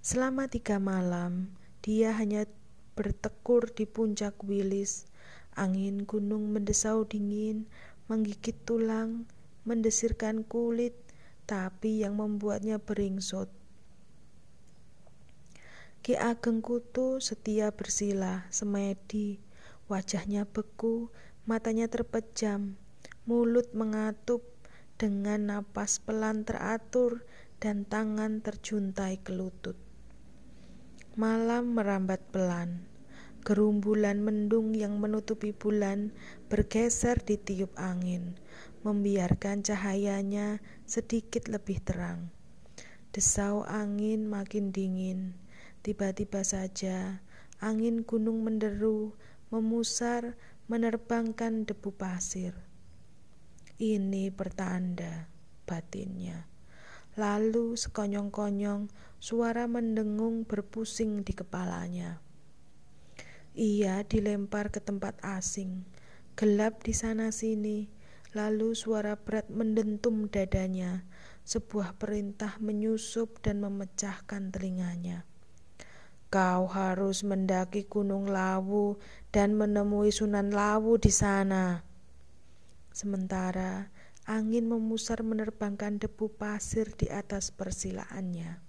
Selama 0.00 0.46
tiga 0.46 0.78
malam, 0.78 1.52
dia 1.82 2.14
hanya 2.14 2.46
bertekur 2.94 3.70
di 3.70 3.86
puncak 3.86 4.40
wilis. 4.46 5.06
Angin 5.58 6.06
gunung 6.06 6.54
mendesau 6.54 7.02
dingin, 7.04 7.66
menggigit 8.06 8.54
tulang, 8.66 9.26
mendesirkan 9.66 10.46
kulit, 10.46 10.94
tapi 11.44 12.06
yang 12.06 12.16
membuatnya 12.16 12.78
beringsut. 12.78 13.50
Ki 16.00 16.16
Ageng 16.16 16.64
Kutu 16.64 17.20
setia 17.20 17.74
bersila, 17.74 18.48
semedi, 18.48 19.36
wajahnya 19.90 20.48
beku, 20.48 21.12
matanya 21.44 21.90
terpejam, 21.92 22.78
mulut 23.28 23.68
mengatup 23.76 24.40
dengan 24.96 25.50
napas 25.50 26.00
pelan 26.00 26.46
teratur 26.46 27.26
dan 27.60 27.84
tangan 27.84 28.40
terjuntai 28.40 29.20
ke 29.20 29.36
lutut. 29.36 29.89
Malam 31.20 31.76
merambat 31.76 32.32
pelan. 32.32 32.88
Gerumbulan 33.44 34.24
mendung 34.24 34.72
yang 34.72 34.96
menutupi 34.96 35.52
bulan 35.52 36.16
bergeser 36.48 37.20
di 37.20 37.36
tiup 37.36 37.76
angin, 37.76 38.40
membiarkan 38.88 39.60
cahayanya 39.60 40.64
sedikit 40.88 41.52
lebih 41.52 41.84
terang. 41.84 42.32
Desau 43.12 43.68
angin 43.68 44.32
makin 44.32 44.72
dingin. 44.72 45.36
Tiba-tiba 45.84 46.40
saja 46.40 47.20
angin 47.60 48.00
gunung 48.00 48.40
menderu, 48.40 49.12
memusar, 49.52 50.40
menerbangkan 50.72 51.68
debu 51.68 52.00
pasir. 52.00 52.56
Ini 53.76 54.32
pertanda 54.32 55.28
batinnya. 55.68 56.49
Lalu 57.20 57.76
sekonyong-konyong 57.76 58.88
suara 59.20 59.68
mendengung 59.68 60.48
berpusing 60.48 61.20
di 61.20 61.36
kepalanya. 61.36 62.16
Ia 63.52 64.00
dilempar 64.08 64.72
ke 64.72 64.80
tempat 64.80 65.20
asing, 65.20 65.84
gelap 66.32 66.80
di 66.80 66.96
sana-sini, 66.96 67.92
lalu 68.32 68.72
suara 68.72 69.20
berat 69.20 69.52
mendentum 69.52 70.32
dadanya. 70.32 71.04
Sebuah 71.44 72.00
perintah 72.00 72.56
menyusup 72.56 73.44
dan 73.44 73.60
memecahkan 73.60 74.48
telinganya. 74.48 75.28
Kau 76.32 76.72
harus 76.72 77.20
mendaki 77.20 77.84
Gunung 77.84 78.32
Lawu 78.32 78.96
dan 79.28 79.60
menemui 79.60 80.08
Sunan 80.08 80.56
Lawu 80.56 80.96
di 80.96 81.12
sana. 81.12 81.84
Sementara 82.96 83.92
Angin 84.30 84.70
memusar 84.70 85.26
menerbangkan 85.26 85.98
debu 85.98 86.30
pasir 86.38 86.94
di 86.94 87.10
atas 87.10 87.50
persilaannya. 87.50 88.62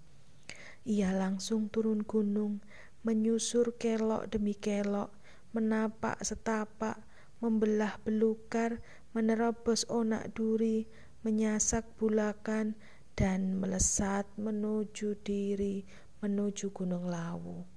Ia 0.89 1.13
langsung 1.13 1.69
turun 1.69 2.01
gunung, 2.01 2.65
menyusur 3.05 3.77
kelok 3.77 4.25
demi 4.33 4.57
kelok, 4.57 5.13
menapak 5.53 6.17
setapak, 6.25 6.97
membelah 7.45 8.01
belukar, 8.01 8.81
menerobos 9.13 9.85
onak 9.85 10.33
duri, 10.33 10.89
menyasak 11.21 11.85
bulakan, 12.01 12.73
dan 13.13 13.61
melesat 13.61 14.25
menuju 14.41 15.13
diri, 15.21 15.85
menuju 16.25 16.73
Gunung 16.73 17.05
Lawu. 17.05 17.69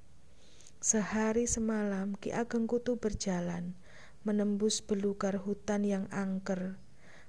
Sehari 0.80 1.44
semalam 1.44 2.16
Ki 2.16 2.32
Ageng 2.32 2.64
Kutu 2.64 2.96
berjalan, 2.96 3.76
menembus 4.24 4.80
belukar 4.80 5.36
hutan 5.36 5.84
yang 5.84 6.08
angker, 6.08 6.80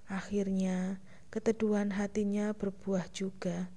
Akhirnya, 0.05 1.01
keteduhan 1.33 1.93
hatinya 1.93 2.53
berbuah 2.53 3.09
juga. 3.09 3.73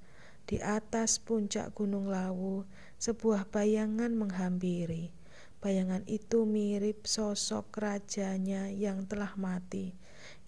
Di 0.49 0.61
atas 0.65 1.21
puncak 1.21 1.77
Gunung 1.77 2.09
Lawu, 2.09 2.65
sebuah 2.97 3.49
bayangan 3.53 4.17
menghampiri. 4.17 5.13
Bayangan 5.59 6.07
itu 6.07 6.47
mirip 6.47 7.05
sosok 7.05 7.75
rajanya 7.77 8.71
yang 8.71 9.05
telah 9.05 9.35
mati. 9.35 9.99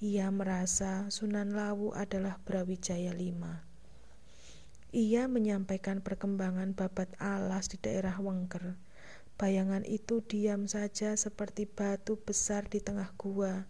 Ia 0.01 0.31
merasa 0.33 1.11
Sunan 1.13 1.53
Lawu 1.53 1.93
adalah 1.93 2.41
Brawijaya 2.47 3.13
V. 3.13 3.45
Ia 4.91 5.27
menyampaikan 5.27 6.03
perkembangan 6.03 6.73
babat 6.75 7.15
alas 7.19 7.71
di 7.71 7.79
daerah 7.79 8.17
Wengker. 8.19 8.75
Bayangan 9.39 9.87
itu 9.87 10.25
diam 10.25 10.67
saja 10.67 11.15
seperti 11.15 11.67
batu 11.67 12.17
besar 12.19 12.67
di 12.67 12.81
tengah 12.81 13.11
gua. 13.19 13.69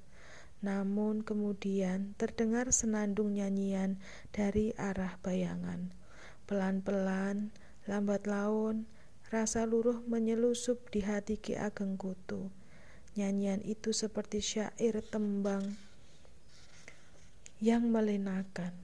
Namun 0.60 1.24
kemudian 1.24 2.12
terdengar 2.20 2.68
senandung 2.68 3.32
nyanyian 3.32 3.96
dari 4.28 4.76
arah 4.76 5.16
bayangan. 5.24 5.96
Pelan-pelan, 6.44 7.48
lambat 7.88 8.28
laun, 8.28 8.84
rasa 9.32 9.64
luruh 9.64 10.04
menyelusup 10.04 10.92
di 10.92 11.00
hati 11.00 11.40
Ki 11.40 11.56
Ageng 11.56 11.96
Kutu. 11.96 12.52
Nyanyian 13.16 13.64
itu 13.64 13.96
seperti 13.96 14.44
syair 14.44 15.00
tembang 15.00 15.64
yang 17.62 17.88
melenakan. 17.88 18.76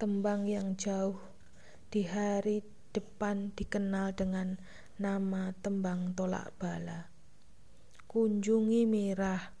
Tembang 0.00 0.48
yang 0.48 0.78
jauh 0.78 1.18
di 1.92 2.06
hari 2.08 2.64
depan 2.94 3.52
dikenal 3.52 4.16
dengan 4.16 4.56
nama 4.96 5.52
tembang 5.60 6.14
tolak 6.16 6.54
bala. 6.56 7.10
Kunjungi 8.08 8.88
mirah 8.88 9.57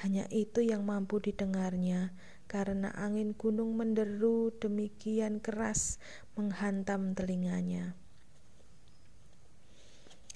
hanya 0.00 0.24
itu 0.32 0.64
yang 0.64 0.88
mampu 0.88 1.20
didengarnya 1.20 2.16
karena 2.48 2.88
angin 2.96 3.36
gunung 3.36 3.76
menderu 3.76 4.52
demikian 4.56 5.40
keras 5.40 6.00
menghantam 6.36 7.12
telinganya. 7.12 7.96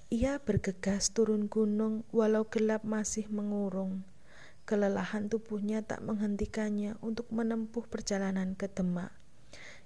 Ia 0.07 0.39
bergegas 0.39 1.11
turun 1.11 1.51
gunung 1.51 2.07
walau 2.15 2.47
gelap 2.47 2.87
masih 2.87 3.27
mengurung. 3.27 4.07
Kelelahan 4.63 5.27
tubuhnya 5.27 5.83
tak 5.83 6.03
menghentikannya 6.03 6.95
untuk 7.03 7.27
menempuh 7.35 7.87
perjalanan 7.91 8.55
ke 8.55 8.71
Demak. 8.71 9.11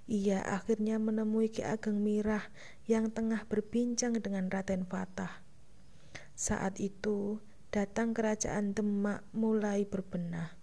Ia 0.05 0.41
akhirnya 0.45 0.97
menemui 1.01 1.49
Ki 1.49 1.65
Ageng 1.65 2.01
Mirah 2.01 2.47
yang 2.85 3.09
tengah 3.09 3.45
berbincang 3.49 4.17
dengan 4.17 4.49
Raden 4.49 4.85
Fatah. 4.85 5.41
Saat 6.33 6.77
itu, 6.81 7.41
datang 7.71 8.11
kerajaan 8.11 8.75
Demak 8.75 9.23
mulai 9.31 9.87
berbenah. 9.87 10.59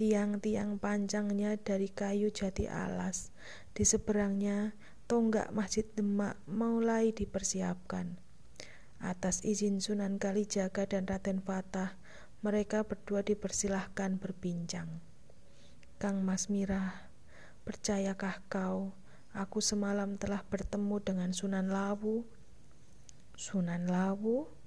Tiang-tiang 0.00 0.80
panjangnya 0.80 1.60
dari 1.60 1.92
kayu 1.92 2.32
jati 2.32 2.64
alas, 2.72 3.36
di 3.76 3.84
seberangnya 3.84 4.72
tonggak 5.04 5.52
Masjid 5.52 5.84
Demak 5.84 6.40
mulai 6.48 7.12
dipersiapkan. 7.12 8.16
Atas 8.96 9.44
izin 9.44 9.84
Sunan 9.84 10.16
Kalijaga 10.16 10.88
dan 10.88 11.04
Raden 11.04 11.44
Fatah, 11.44 12.00
mereka 12.40 12.88
berdua 12.88 13.20
dipersilahkan 13.20 14.16
berbincang. 14.16 15.04
Kang 16.00 16.24
Mas 16.24 16.48
Mirah, 16.48 17.12
percayakah 17.68 18.40
kau, 18.48 18.96
aku 19.36 19.60
semalam 19.60 20.16
telah 20.16 20.40
bertemu 20.48 20.96
dengan 21.04 21.30
Sunan 21.36 21.68
Lawu? 21.68 22.24
Sunan 23.36 23.84
Lawu? 23.84 24.61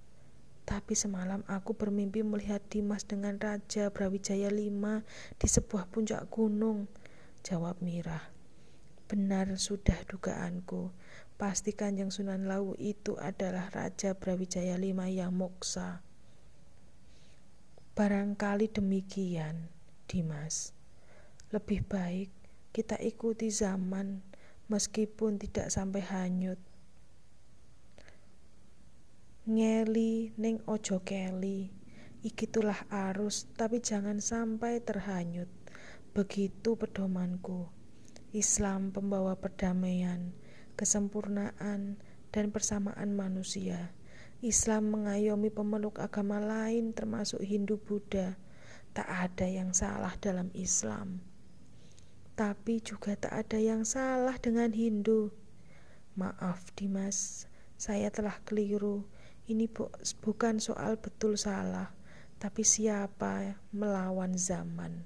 Tapi 0.66 0.98
semalam 0.98 1.46
aku 1.46 1.78
bermimpi 1.78 2.26
melihat 2.26 2.58
Dimas 2.74 3.06
dengan 3.06 3.38
Raja 3.38 3.94
Brawijaya 3.94 4.50
V 4.50 5.06
di 5.38 5.48
sebuah 5.48 5.86
puncak 5.94 6.26
gunung. 6.34 6.90
Jawab 7.46 7.78
Mirah. 7.86 8.34
Benar 9.06 9.54
sudah 9.62 10.02
dugaanku. 10.10 10.90
Pasti 11.38 11.78
Kanjeng 11.78 12.10
Sunan 12.10 12.50
Lawu 12.50 12.74
itu 12.82 13.14
adalah 13.22 13.70
Raja 13.70 14.18
Brawijaya 14.18 14.82
V 14.82 15.00
yang 15.14 15.38
moksa. 15.38 16.02
Barangkali 17.94 18.66
demikian, 18.74 19.70
Dimas. 20.10 20.74
Lebih 21.54 21.86
baik 21.86 22.34
kita 22.74 22.98
ikuti 23.00 23.54
zaman 23.54 24.20
meskipun 24.68 25.38
tidak 25.38 25.70
sampai 25.70 26.02
hanyut 26.04 26.60
ngeli 29.46 30.34
ning 30.42 30.62
ojo 30.66 31.06
keli 31.06 31.70
ikitulah 32.26 32.86
arus 32.90 33.46
tapi 33.54 33.78
jangan 33.80 34.18
sampai 34.18 34.82
terhanyut 34.82 35.50
begitu 36.18 36.74
pedomanku 36.74 37.70
Islam 38.34 38.90
pembawa 38.90 39.38
perdamaian 39.38 40.34
kesempurnaan 40.76 42.02
dan 42.34 42.46
persamaan 42.52 43.14
manusia 43.14 43.96
Islam 44.46 44.94
mengayomi 44.94 45.50
pemeluk 45.50 45.98
agama 45.98 46.38
lain 46.38 46.94
termasuk 46.94 47.42
Hindu 47.42 47.82
Buddha. 47.82 48.38
Tak 48.94 49.10
ada 49.10 49.50
yang 49.50 49.74
salah 49.74 50.14
dalam 50.22 50.54
Islam. 50.54 51.24
Tapi 52.38 52.78
juga 52.84 53.18
tak 53.18 53.34
ada 53.34 53.58
yang 53.58 53.88
salah 53.88 54.38
dengan 54.38 54.70
Hindu. 54.70 55.34
Maaf 56.14 56.70
Dimas, 56.78 57.50
saya 57.74 58.14
telah 58.14 58.38
keliru. 58.46 59.10
Ini 59.46 59.70
bu 59.70 59.94
bukan 60.26 60.58
soal 60.58 60.98
betul 60.98 61.38
salah, 61.38 61.94
tapi 62.42 62.66
siapa 62.66 63.62
melawan 63.70 64.34
zaman. 64.34 65.06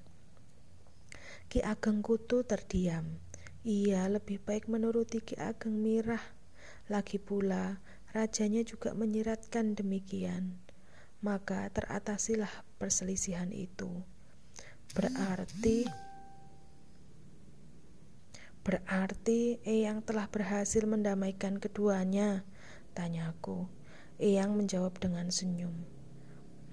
Ki 1.51 1.59
Ageng 1.59 1.99
Kutu 1.99 2.47
terdiam. 2.47 3.19
Ia 3.67 4.07
lebih 4.07 4.39
baik 4.39 4.71
menuruti 4.71 5.19
Ki 5.19 5.35
Ageng 5.35 5.75
Mirah. 5.83 6.23
Lagi 6.87 7.19
pula, 7.19 7.83
rajanya 8.15 8.63
juga 8.63 8.95
menyiratkan 8.95 9.75
demikian. 9.75 10.55
Maka 11.19 11.67
teratasilah 11.75 12.63
perselisihan 12.79 13.51
itu. 13.51 14.07
Berarti 14.95 15.83
Berarti 18.63 19.57
Eyang 19.65 20.05
telah 20.05 20.29
berhasil 20.29 20.85
mendamaikan 20.85 21.57
keduanya, 21.57 22.45
tanyaku. 22.93 23.78
Eyang 24.19 24.59
menjawab 24.59 24.99
dengan 24.99 25.31
senyum. 25.31 25.71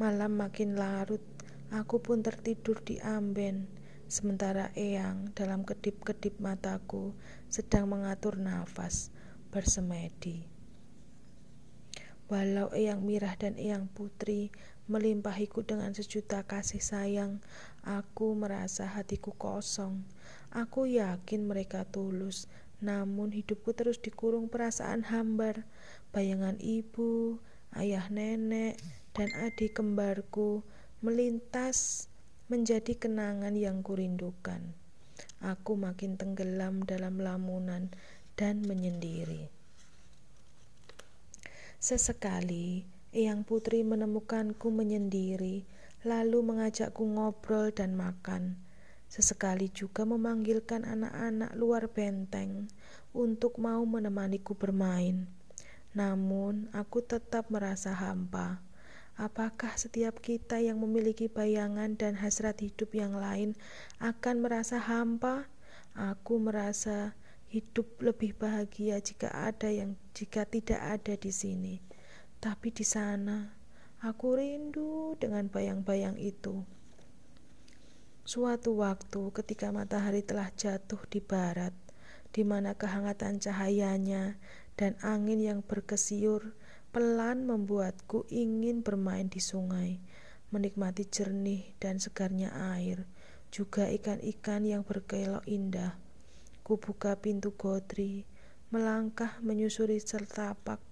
Malam 0.03 0.35
makin 0.35 0.75
larut, 0.75 1.23
aku 1.71 2.03
pun 2.03 2.19
tertidur 2.19 2.83
di 2.83 2.99
amben, 2.99 3.71
sementara 4.11 4.75
Eyang 4.75 5.31
dalam 5.31 5.63
kedip-kedip 5.63 6.43
mataku 6.43 7.15
sedang 7.47 7.87
mengatur 7.87 8.35
nafas, 8.43 9.15
bersemedi. 9.55 10.51
Walau 12.27 12.75
Eyang 12.75 13.07
Mirah 13.07 13.39
dan 13.39 13.55
Eyang 13.55 13.87
Putri 13.95 14.51
melimpahiku 14.91 15.63
dengan 15.63 15.95
sejuta 15.95 16.43
kasih 16.43 16.83
sayang, 16.83 17.39
aku 17.87 18.35
merasa 18.35 18.91
hatiku 18.91 19.31
kosong 19.39 20.03
Aku 20.57 20.89
yakin 20.89 21.45
mereka 21.45 21.85
tulus, 21.85 22.49
namun 22.85 23.33
hidupku 23.33 23.73
terus 23.73 23.97
dikurung 24.01 24.53
perasaan 24.53 25.07
hambar. 25.09 25.65
Bayangan 26.13 26.61
ibu, 26.61 27.41
ayah 27.77 28.09
nenek, 28.13 28.77
dan 29.17 29.33
adik 29.37 29.81
kembarku 29.81 30.61
melintas 31.01 32.09
menjadi 32.53 32.97
kenangan 32.97 33.57
yang 33.57 33.81
kurindukan. 33.81 34.61
Aku 35.41 35.77
makin 35.77 36.17
tenggelam 36.21 36.85
dalam 36.85 37.21
lamunan 37.21 37.93
dan 38.37 38.65
menyendiri. 38.65 39.49
Sesekali, 41.81 42.85
Eyang 43.17 43.49
Putri 43.49 43.81
menemukanku 43.81 44.69
menyendiri, 44.69 45.65
lalu 46.05 46.45
mengajakku 46.45 47.05
ngobrol 47.05 47.73
dan 47.73 47.97
makan. 47.97 48.61
Sesekali 49.17 49.73
juga 49.73 50.05
memanggilkan 50.05 50.85
anak-anak 50.85 51.57
luar 51.57 51.89
benteng 51.89 52.69
untuk 53.17 53.57
mau 53.57 53.81
menemaniku 53.89 54.53
bermain. 54.53 55.25
Namun, 55.97 56.69
aku 56.77 57.01
tetap 57.01 57.49
merasa 57.49 57.97
hampa. 57.97 58.61
Apakah 59.17 59.73
setiap 59.81 60.21
kita 60.21 60.61
yang 60.61 60.85
memiliki 60.85 61.33
bayangan 61.33 61.97
dan 61.97 62.21
hasrat 62.21 62.61
hidup 62.61 62.93
yang 62.93 63.17
lain 63.17 63.57
akan 64.05 64.45
merasa 64.45 64.77
hampa? 64.77 65.49
Aku 65.97 66.37
merasa 66.37 67.17
hidup 67.49 67.97
lebih 68.05 68.37
bahagia 68.37 69.01
jika 69.01 69.33
ada 69.33 69.73
yang 69.73 69.97
jika 70.13 70.45
tidak 70.45 71.01
ada 71.01 71.17
di 71.17 71.33
sini. 71.33 71.81
Tapi 72.37 72.69
di 72.69 72.85
sana, 72.85 73.49
aku 74.05 74.37
rindu 74.37 75.17
dengan 75.17 75.49
bayang-bayang 75.49 76.21
itu. 76.21 76.76
Suatu 78.27 78.75
waktu 78.83 79.31
ketika 79.31 79.71
matahari 79.71 80.19
telah 80.19 80.51
jatuh 80.51 80.99
di 81.07 81.23
barat, 81.23 81.71
di 82.35 82.43
mana 82.43 82.75
kehangatan 82.75 83.39
cahayanya 83.39 84.35
dan 84.75 84.99
angin 84.99 85.39
yang 85.39 85.63
berkesiur 85.63 86.59
pelan 86.91 87.47
membuatku 87.47 88.27
ingin 88.27 88.83
bermain 88.83 89.31
di 89.31 89.39
sungai, 89.39 90.03
menikmati 90.51 91.07
jernih 91.07 91.79
dan 91.79 92.03
segarnya 92.03 92.51
air, 92.75 93.07
juga 93.55 93.87
ikan-ikan 93.95 94.67
yang 94.67 94.83
berkelok 94.83 95.47
indah. 95.47 95.95
Kubuka 96.67 97.15
pintu 97.23 97.55
godri, 97.55 98.27
melangkah 98.75 99.39
menyusuri 99.39 100.03
setapak, 100.03 100.83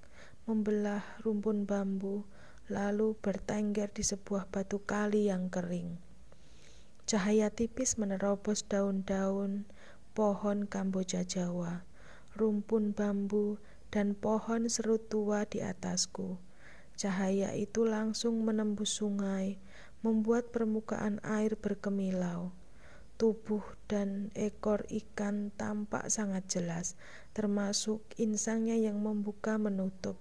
membelah 0.46 1.02
rumpun 1.26 1.66
bambu, 1.66 2.22
lalu 2.70 3.18
bertengger 3.18 3.90
di 3.90 4.06
sebuah 4.06 4.46
batu 4.54 4.86
kali 4.86 5.26
yang 5.34 5.50
kering. 5.50 6.03
Cahaya 7.04 7.52
tipis 7.52 8.00
menerobos 8.00 8.64
daun-daun 8.64 9.68
pohon 10.16 10.64
Kamboja 10.64 11.20
Jawa, 11.20 11.84
rumpun 12.32 12.96
bambu, 12.96 13.60
dan 13.92 14.16
pohon 14.16 14.72
serut 14.72 15.04
tua 15.12 15.44
di 15.44 15.60
atasku. 15.60 16.40
Cahaya 16.96 17.52
itu 17.52 17.84
langsung 17.84 18.40
menembus 18.40 19.04
sungai, 19.04 19.60
membuat 20.00 20.48
permukaan 20.48 21.20
air 21.20 21.60
berkemilau. 21.60 22.56
Tubuh 23.20 23.62
dan 23.84 24.32
ekor 24.32 24.88
ikan 24.88 25.52
tampak 25.60 26.08
sangat 26.08 26.48
jelas, 26.48 26.96
termasuk 27.36 28.00
insangnya 28.16 28.80
yang 28.80 29.04
membuka 29.04 29.60
menutup. 29.60 30.16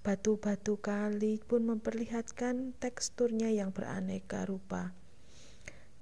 Batu-batu 0.00 0.80
kali 0.80 1.36
pun 1.44 1.68
memperlihatkan 1.68 2.72
teksturnya 2.80 3.52
yang 3.52 3.76
beraneka 3.76 4.48
rupa. 4.48 4.96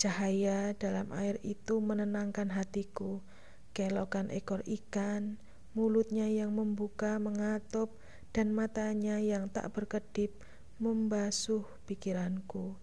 Cahaya 0.03 0.75
dalam 0.75 1.15
air 1.15 1.39
itu 1.47 1.79
menenangkan 1.79 2.51
hatiku. 2.51 3.23
Kelokan 3.71 4.35
ekor 4.35 4.67
ikan, 4.67 5.39
mulutnya 5.79 6.27
yang 6.27 6.59
membuka 6.59 7.23
mengatup, 7.23 7.95
dan 8.35 8.51
matanya 8.51 9.23
yang 9.23 9.47
tak 9.47 9.71
berkedip 9.71 10.35
membasuh 10.83 11.63
pikiranku, 11.87 12.75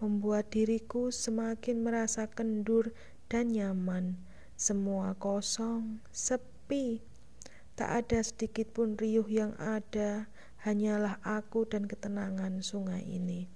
membuat 0.00 0.48
diriku 0.48 1.12
semakin 1.12 1.84
merasa 1.84 2.32
kendur 2.32 2.96
dan 3.28 3.52
nyaman. 3.52 4.16
Semua 4.56 5.12
kosong, 5.20 6.00
sepi. 6.16 7.04
Tak 7.76 8.08
ada 8.08 8.24
sedikit 8.24 8.72
pun 8.72 8.96
riuh 8.96 9.28
yang 9.28 9.52
ada, 9.60 10.32
hanyalah 10.64 11.20
aku 11.28 11.68
dan 11.68 11.84
ketenangan 11.84 12.64
sungai 12.64 13.04
ini. 13.04 13.52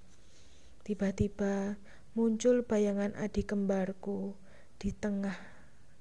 Tiba-tiba 0.85 1.81
muncul 2.19 2.67
bayangan 2.67 3.15
adik 3.15 3.55
kembarku 3.55 4.35
di 4.83 4.91
tengah 4.91 5.39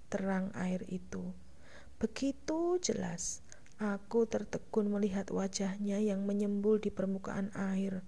terang 0.09 0.49
air 0.57 0.81
itu. 0.89 1.29
Begitu 2.01 2.81
jelas, 2.81 3.45
aku 3.77 4.25
tertegun 4.25 4.89
melihat 4.89 5.29
wajahnya 5.29 6.01
yang 6.01 6.25
menyembul 6.25 6.81
di 6.81 6.89
permukaan 6.89 7.53
air, 7.53 8.01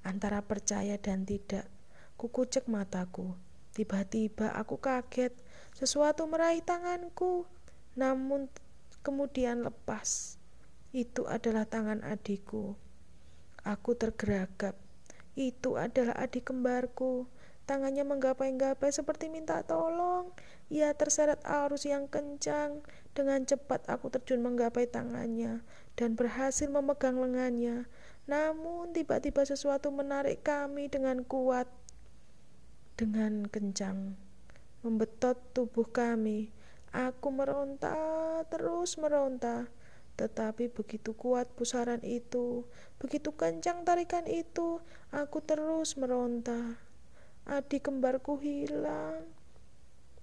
antara 0.00 0.40
percaya 0.40 0.96
dan 0.96 1.28
tidak. 1.28 1.68
Kukucek 2.16 2.64
mataku. 2.64 3.36
Tiba-tiba 3.76 4.56
aku 4.56 4.80
kaget, 4.80 5.36
sesuatu 5.76 6.24
meraih 6.32 6.64
tanganku, 6.64 7.44
namun 7.92 8.48
kemudian 9.04 9.68
lepas. 9.68 10.40
Itu 10.96 11.28
adalah 11.28 11.68
tangan 11.68 12.08
adikku. 12.08 12.72
Aku 13.68 13.92
tergeragap. 14.00 14.80
Itu 15.36 15.76
adalah 15.76 16.16
adik 16.16 16.48
kembarku. 16.48 17.28
Tangannya 17.70 18.02
menggapai-gapai 18.02 18.90
seperti 18.90 19.30
minta 19.30 19.62
tolong. 19.62 20.34
Ia 20.74 20.90
terseret 20.90 21.38
arus 21.46 21.86
yang 21.86 22.10
kencang. 22.10 22.82
Dengan 23.14 23.46
cepat 23.46 23.86
aku 23.86 24.10
terjun 24.10 24.42
menggapai 24.42 24.90
tangannya 24.90 25.62
dan 25.94 26.18
berhasil 26.18 26.66
memegang 26.66 27.22
lengannya. 27.22 27.86
Namun 28.26 28.90
tiba-tiba 28.90 29.46
sesuatu 29.46 29.94
menarik 29.94 30.42
kami 30.42 30.90
dengan 30.90 31.22
kuat, 31.22 31.70
dengan 32.98 33.46
kencang, 33.46 34.18
membetot 34.82 35.38
tubuh 35.54 35.86
kami. 35.86 36.50
Aku 36.90 37.30
meronta, 37.30 37.94
terus 38.50 38.98
meronta. 38.98 39.70
Tetapi 40.18 40.74
begitu 40.74 41.14
kuat 41.14 41.46
pusaran 41.54 42.02
itu, 42.02 42.66
begitu 42.98 43.30
kencang 43.30 43.86
tarikan 43.86 44.26
itu, 44.26 44.82
aku 45.14 45.38
terus 45.38 45.94
meronta. 45.94 46.89
Adik 47.50 47.90
kembarku 47.90 48.38
hilang. 48.38 49.26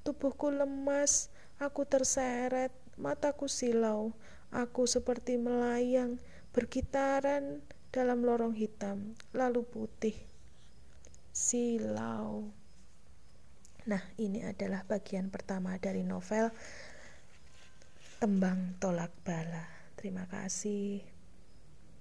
Tubuhku 0.08 0.48
lemas, 0.48 1.28
aku 1.60 1.84
terseret, 1.84 2.72
mataku 2.96 3.52
silau. 3.52 4.16
Aku 4.48 4.88
seperti 4.88 5.36
melayang, 5.36 6.24
bergitaran 6.56 7.60
dalam 7.92 8.24
lorong 8.24 8.56
hitam, 8.56 9.12
lalu 9.36 9.68
putih. 9.68 10.16
Silau. 11.36 12.48
Nah, 13.92 14.04
ini 14.16 14.48
adalah 14.48 14.88
bagian 14.88 15.28
pertama 15.28 15.76
dari 15.76 16.08
novel 16.08 16.48
Tembang 18.24 18.80
Tolak 18.80 19.12
Bala. 19.28 19.68
Terima 20.00 20.24
kasih. 20.32 21.17